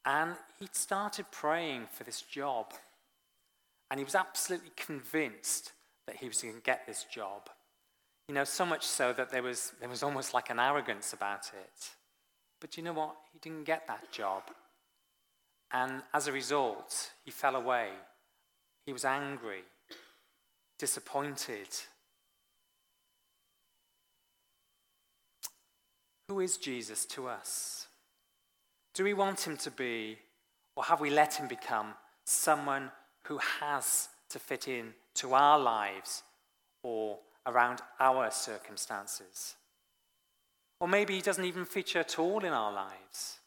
and 0.04 0.34
he'd 0.60 0.74
started 0.74 1.26
praying 1.32 1.88
for 1.90 2.04
this 2.04 2.22
job. 2.22 2.72
And 3.90 3.98
he 3.98 4.04
was 4.04 4.14
absolutely 4.14 4.70
convinced 4.76 5.72
that 6.06 6.16
he 6.16 6.28
was 6.28 6.40
going 6.40 6.54
to 6.54 6.60
get 6.60 6.86
this 6.86 7.04
job. 7.04 7.48
You 8.28 8.34
know, 8.34 8.44
so 8.44 8.64
much 8.64 8.86
so 8.86 9.12
that 9.12 9.30
there 9.30 9.42
was, 9.42 9.72
there 9.80 9.88
was 9.88 10.04
almost 10.04 10.34
like 10.34 10.50
an 10.50 10.60
arrogance 10.60 11.12
about 11.12 11.50
it. 11.52 11.90
But 12.60 12.76
you 12.76 12.82
know 12.82 12.92
what? 12.92 13.16
He 13.32 13.38
didn't 13.38 13.64
get 13.64 13.86
that 13.86 14.12
job. 14.12 14.42
And 15.72 16.02
as 16.12 16.26
a 16.26 16.32
result, 16.32 17.10
he 17.24 17.30
fell 17.30 17.56
away. 17.56 17.88
He 18.84 18.92
was 18.92 19.04
angry, 19.04 19.62
disappointed. 20.78 21.68
Who 26.28 26.40
is 26.40 26.56
Jesus 26.58 27.04
to 27.06 27.28
us? 27.28 27.86
Do 28.94 29.04
we 29.04 29.14
want 29.14 29.46
him 29.46 29.56
to 29.58 29.70
be, 29.70 30.18
or 30.76 30.84
have 30.84 31.00
we 31.00 31.10
let 31.10 31.34
him 31.34 31.48
become, 31.48 31.94
someone 32.24 32.90
who 33.24 33.38
has 33.60 34.08
to 34.30 34.38
fit 34.38 34.68
in 34.68 34.94
to 35.14 35.34
our 35.34 35.58
lives 35.58 36.22
or 36.82 37.18
around 37.46 37.80
our 37.98 38.30
circumstances? 38.30 39.54
Or 40.80 40.88
maybe 40.88 41.14
he 41.14 41.20
doesn't 41.20 41.44
even 41.44 41.66
feature 41.66 41.98
at 41.98 42.18
all 42.18 42.42
in 42.44 42.52
our 42.52 42.72
lives. 42.72 43.38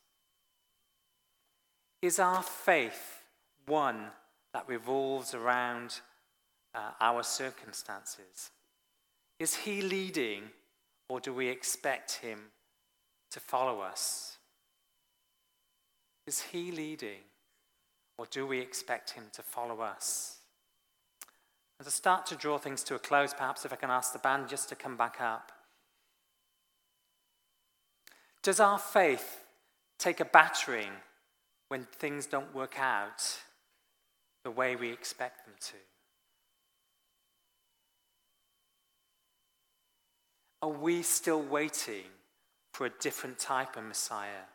Is 2.02 2.20
our 2.20 2.44
faith 2.44 3.24
one 3.66 4.08
that 4.54 4.68
revolves 4.68 5.34
around 5.34 6.02
uh, 6.76 6.92
our 7.02 7.24
circumstances? 7.24 8.52
Is 9.40 9.56
he 9.56 9.82
leading, 9.82 10.44
or 11.10 11.20
do 11.20 11.34
we 11.34 11.48
expect 11.48 12.16
him 12.16 12.40
to 13.32 13.40
follow 13.40 13.80
us? 13.80 14.38
Is 16.28 16.42
he 16.42 16.72
leading, 16.72 17.22
or 18.18 18.28
do 18.30 18.46
we 18.46 18.60
expect 18.60 19.12
him 19.12 19.24
to 19.34 19.42
follow 19.42 19.82
us? 19.82 20.38
And 21.80 21.86
to 21.86 21.92
start 21.92 22.26
to 22.28 22.36
draw 22.36 22.58
things 22.58 22.84
to 22.84 22.96
a 22.96 23.00
close, 23.00 23.34
perhaps 23.34 23.66
if 23.66 23.74
I 23.74 23.78
can 23.78 23.90
ask 23.90 24.14
the 24.14 24.20
band 24.20 24.50
just 24.50 24.70
to 24.70 24.76
come 24.76 24.96
back 24.96 25.20
up. 25.20 25.53
Does 28.44 28.60
our 28.60 28.78
faith 28.78 29.46
take 29.98 30.20
a 30.20 30.26
battering 30.26 30.92
when 31.70 31.86
things 31.86 32.26
don't 32.26 32.54
work 32.54 32.78
out 32.78 33.40
the 34.44 34.52
way 34.52 34.76
we 34.76 34.92
expect 34.92 35.46
them 35.46 35.56
to? 35.62 35.76
Are 40.62 40.70
we 40.70 41.04
still 41.04 41.42
waiting 41.42 42.04
for 42.74 42.86
a 42.86 42.92
different 43.00 43.40
type 43.40 43.78
of 43.78 43.86
Messiah? 43.86 44.46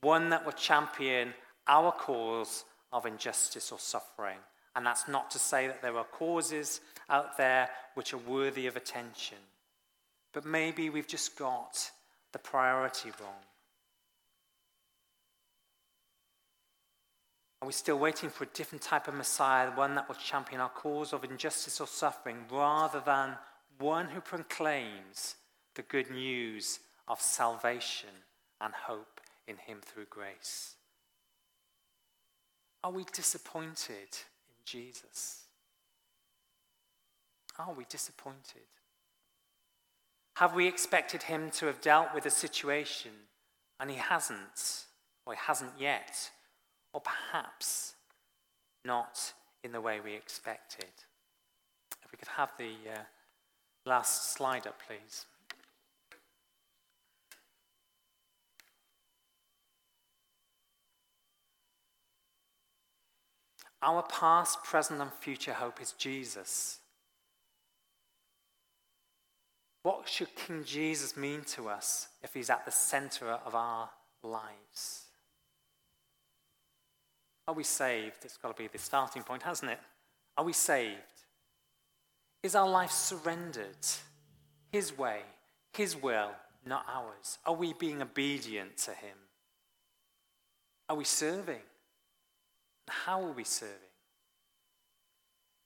One 0.00 0.30
that 0.30 0.44
will 0.44 0.52
champion 0.52 1.34
our 1.66 1.90
cause 1.90 2.64
of 2.92 3.06
injustice 3.06 3.72
or 3.72 3.78
suffering. 3.80 4.38
And 4.76 4.86
that's 4.86 5.08
not 5.08 5.30
to 5.32 5.38
say 5.38 5.66
that 5.66 5.82
there 5.82 5.96
are 5.96 6.04
causes 6.04 6.80
out 7.08 7.36
there 7.36 7.70
which 7.94 8.12
are 8.12 8.18
worthy 8.18 8.66
of 8.68 8.76
attention. 8.76 9.38
But 10.32 10.44
maybe 10.44 10.90
we've 10.90 11.06
just 11.06 11.36
got 11.36 11.90
the 12.34 12.38
priority 12.38 13.10
wrong? 13.20 13.42
Are 17.62 17.66
we 17.66 17.72
still 17.72 17.98
waiting 17.98 18.28
for 18.28 18.44
a 18.44 18.48
different 18.48 18.82
type 18.82 19.08
of 19.08 19.14
Messiah, 19.14 19.70
one 19.70 19.94
that 19.94 20.06
will 20.06 20.16
champion 20.16 20.60
our 20.60 20.68
cause 20.68 21.14
of 21.14 21.24
injustice 21.24 21.80
or 21.80 21.86
suffering, 21.86 22.44
rather 22.50 23.00
than 23.00 23.38
one 23.78 24.08
who 24.08 24.20
proclaims 24.20 25.36
the 25.74 25.82
good 25.82 26.10
news 26.10 26.80
of 27.08 27.22
salvation 27.22 28.10
and 28.60 28.74
hope 28.74 29.20
in 29.48 29.56
Him 29.56 29.78
through 29.80 30.06
grace? 30.10 30.74
Are 32.82 32.92
we 32.92 33.04
disappointed 33.14 34.10
in 34.48 34.60
Jesus? 34.66 35.44
Are 37.58 37.72
we 37.72 37.84
disappointed? 37.88 38.68
Have 40.34 40.54
we 40.54 40.66
expected 40.66 41.22
him 41.22 41.50
to 41.52 41.66
have 41.66 41.80
dealt 41.80 42.12
with 42.12 42.26
a 42.26 42.30
situation 42.30 43.12
and 43.78 43.88
he 43.88 43.96
hasn't, 43.96 44.84
or 45.24 45.34
he 45.34 45.38
hasn't 45.38 45.70
yet, 45.78 46.30
or 46.92 47.00
perhaps 47.00 47.94
not 48.84 49.32
in 49.62 49.70
the 49.70 49.80
way 49.80 50.00
we 50.00 50.14
expected? 50.14 50.90
If 52.04 52.10
we 52.10 52.18
could 52.18 52.28
have 52.28 52.50
the 52.58 52.72
uh, 52.92 52.98
last 53.86 54.34
slide 54.34 54.66
up, 54.66 54.80
please. 54.86 55.26
Our 63.80 64.02
past, 64.02 64.64
present, 64.64 65.00
and 65.00 65.12
future 65.12 65.52
hope 65.52 65.80
is 65.80 65.92
Jesus. 65.92 66.80
What 69.84 70.08
should 70.08 70.34
King 70.34 70.64
Jesus 70.64 71.14
mean 71.14 71.42
to 71.48 71.68
us 71.68 72.08
if 72.22 72.32
he's 72.32 72.48
at 72.48 72.64
the 72.64 72.72
center 72.72 73.26
of 73.26 73.54
our 73.54 73.90
lives? 74.22 75.02
Are 77.46 77.52
we 77.52 77.64
saved? 77.64 78.24
It's 78.24 78.38
got 78.38 78.56
to 78.56 78.62
be 78.62 78.66
the 78.66 78.78
starting 78.78 79.22
point, 79.22 79.42
hasn't 79.42 79.70
it? 79.70 79.80
Are 80.38 80.44
we 80.44 80.54
saved? 80.54 80.96
Is 82.42 82.54
our 82.54 82.68
life 82.68 82.92
surrendered? 82.92 83.76
His 84.72 84.96
way, 84.96 85.20
His 85.74 85.94
will, 85.94 86.30
not 86.64 86.86
ours? 86.90 87.38
Are 87.44 87.54
we 87.54 87.74
being 87.74 88.00
obedient 88.00 88.78
to 88.78 88.92
Him? 88.92 89.18
Are 90.88 90.96
we 90.96 91.04
serving? 91.04 91.60
How 92.88 93.22
are 93.22 93.32
we 93.32 93.44
serving? 93.44 93.74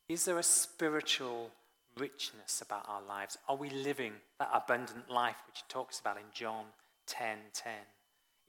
Is 0.08 0.24
there 0.24 0.38
a 0.38 0.42
spiritual 0.42 1.52
richness 1.98 2.62
about 2.62 2.84
our 2.88 3.02
lives? 3.02 3.36
Are 3.48 3.56
we 3.56 3.70
living 3.70 4.12
that 4.38 4.50
abundant 4.52 5.10
life 5.10 5.36
which 5.46 5.58
he 5.58 5.64
talks 5.68 6.00
about 6.00 6.16
in 6.16 6.24
John 6.32 6.64
10 7.06 7.38
10? 7.52 7.72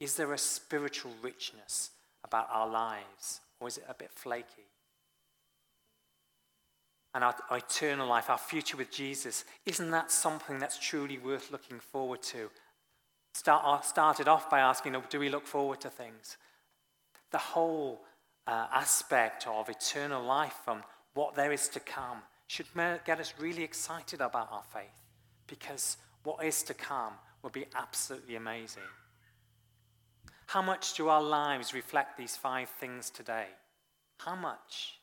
Is 0.00 0.14
there 0.14 0.32
a 0.32 0.38
spiritual 0.38 1.12
richness 1.22 1.90
about 2.24 2.48
our 2.50 2.68
lives, 2.68 3.40
or 3.60 3.68
is 3.68 3.78
it 3.78 3.84
a 3.88 3.94
bit 3.94 4.10
flaky? 4.12 4.66
And 7.14 7.24
our, 7.24 7.34
our 7.50 7.58
eternal 7.58 8.06
life, 8.06 8.30
our 8.30 8.38
future 8.38 8.76
with 8.76 8.90
Jesus, 8.90 9.44
isn't 9.66 9.90
that 9.90 10.10
something 10.10 10.58
that's 10.58 10.78
truly 10.78 11.18
worth 11.18 11.50
looking 11.50 11.80
forward 11.80 12.22
to? 12.22 12.50
Start, 13.34 13.62
uh, 13.64 13.80
started 13.80 14.28
off 14.28 14.48
by 14.48 14.60
asking, 14.60 14.96
do 15.08 15.18
we 15.18 15.28
look 15.28 15.46
forward 15.46 15.80
to 15.80 15.90
things? 15.90 16.36
The 17.32 17.38
whole 17.38 18.02
uh, 18.46 18.66
aspect 18.72 19.46
of 19.46 19.68
eternal 19.68 20.22
life 20.22 20.54
from 20.64 20.82
what 21.14 21.34
there 21.34 21.52
is 21.52 21.68
to 21.70 21.80
come 21.80 22.22
should 22.50 22.66
get 23.06 23.20
us 23.20 23.32
really 23.38 23.62
excited 23.62 24.20
about 24.20 24.48
our 24.50 24.64
faith 24.74 25.06
because 25.46 25.96
what 26.24 26.44
is 26.44 26.64
to 26.64 26.74
come 26.74 27.12
will 27.42 27.50
be 27.50 27.64
absolutely 27.76 28.34
amazing. 28.34 28.82
How 30.46 30.60
much 30.60 30.94
do 30.94 31.08
our 31.08 31.22
lives 31.22 31.72
reflect 31.72 32.18
these 32.18 32.34
five 32.34 32.68
things 32.68 33.08
today? 33.08 33.46
How 34.18 34.34
much? 34.34 34.98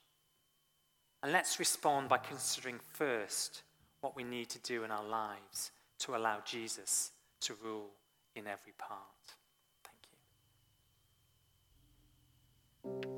And 1.23 1.31
let's 1.31 1.57
respond 1.57 2.09
by 2.09 2.17
considering 2.17 2.81
first 2.91 3.63
what 4.01 4.13
we 4.13 4.25
need 4.25 4.49
to 4.49 4.59
do 4.59 4.83
in 4.83 4.91
our 4.91 5.05
lives 5.05 5.71
to 5.99 6.17
allow 6.17 6.39
Jesus 6.43 7.11
to 7.39 7.53
rule 7.63 7.91
in 8.35 8.45
every 8.45 8.73
part. 8.77 8.99
Thank 12.83 13.05
you. 13.05 13.16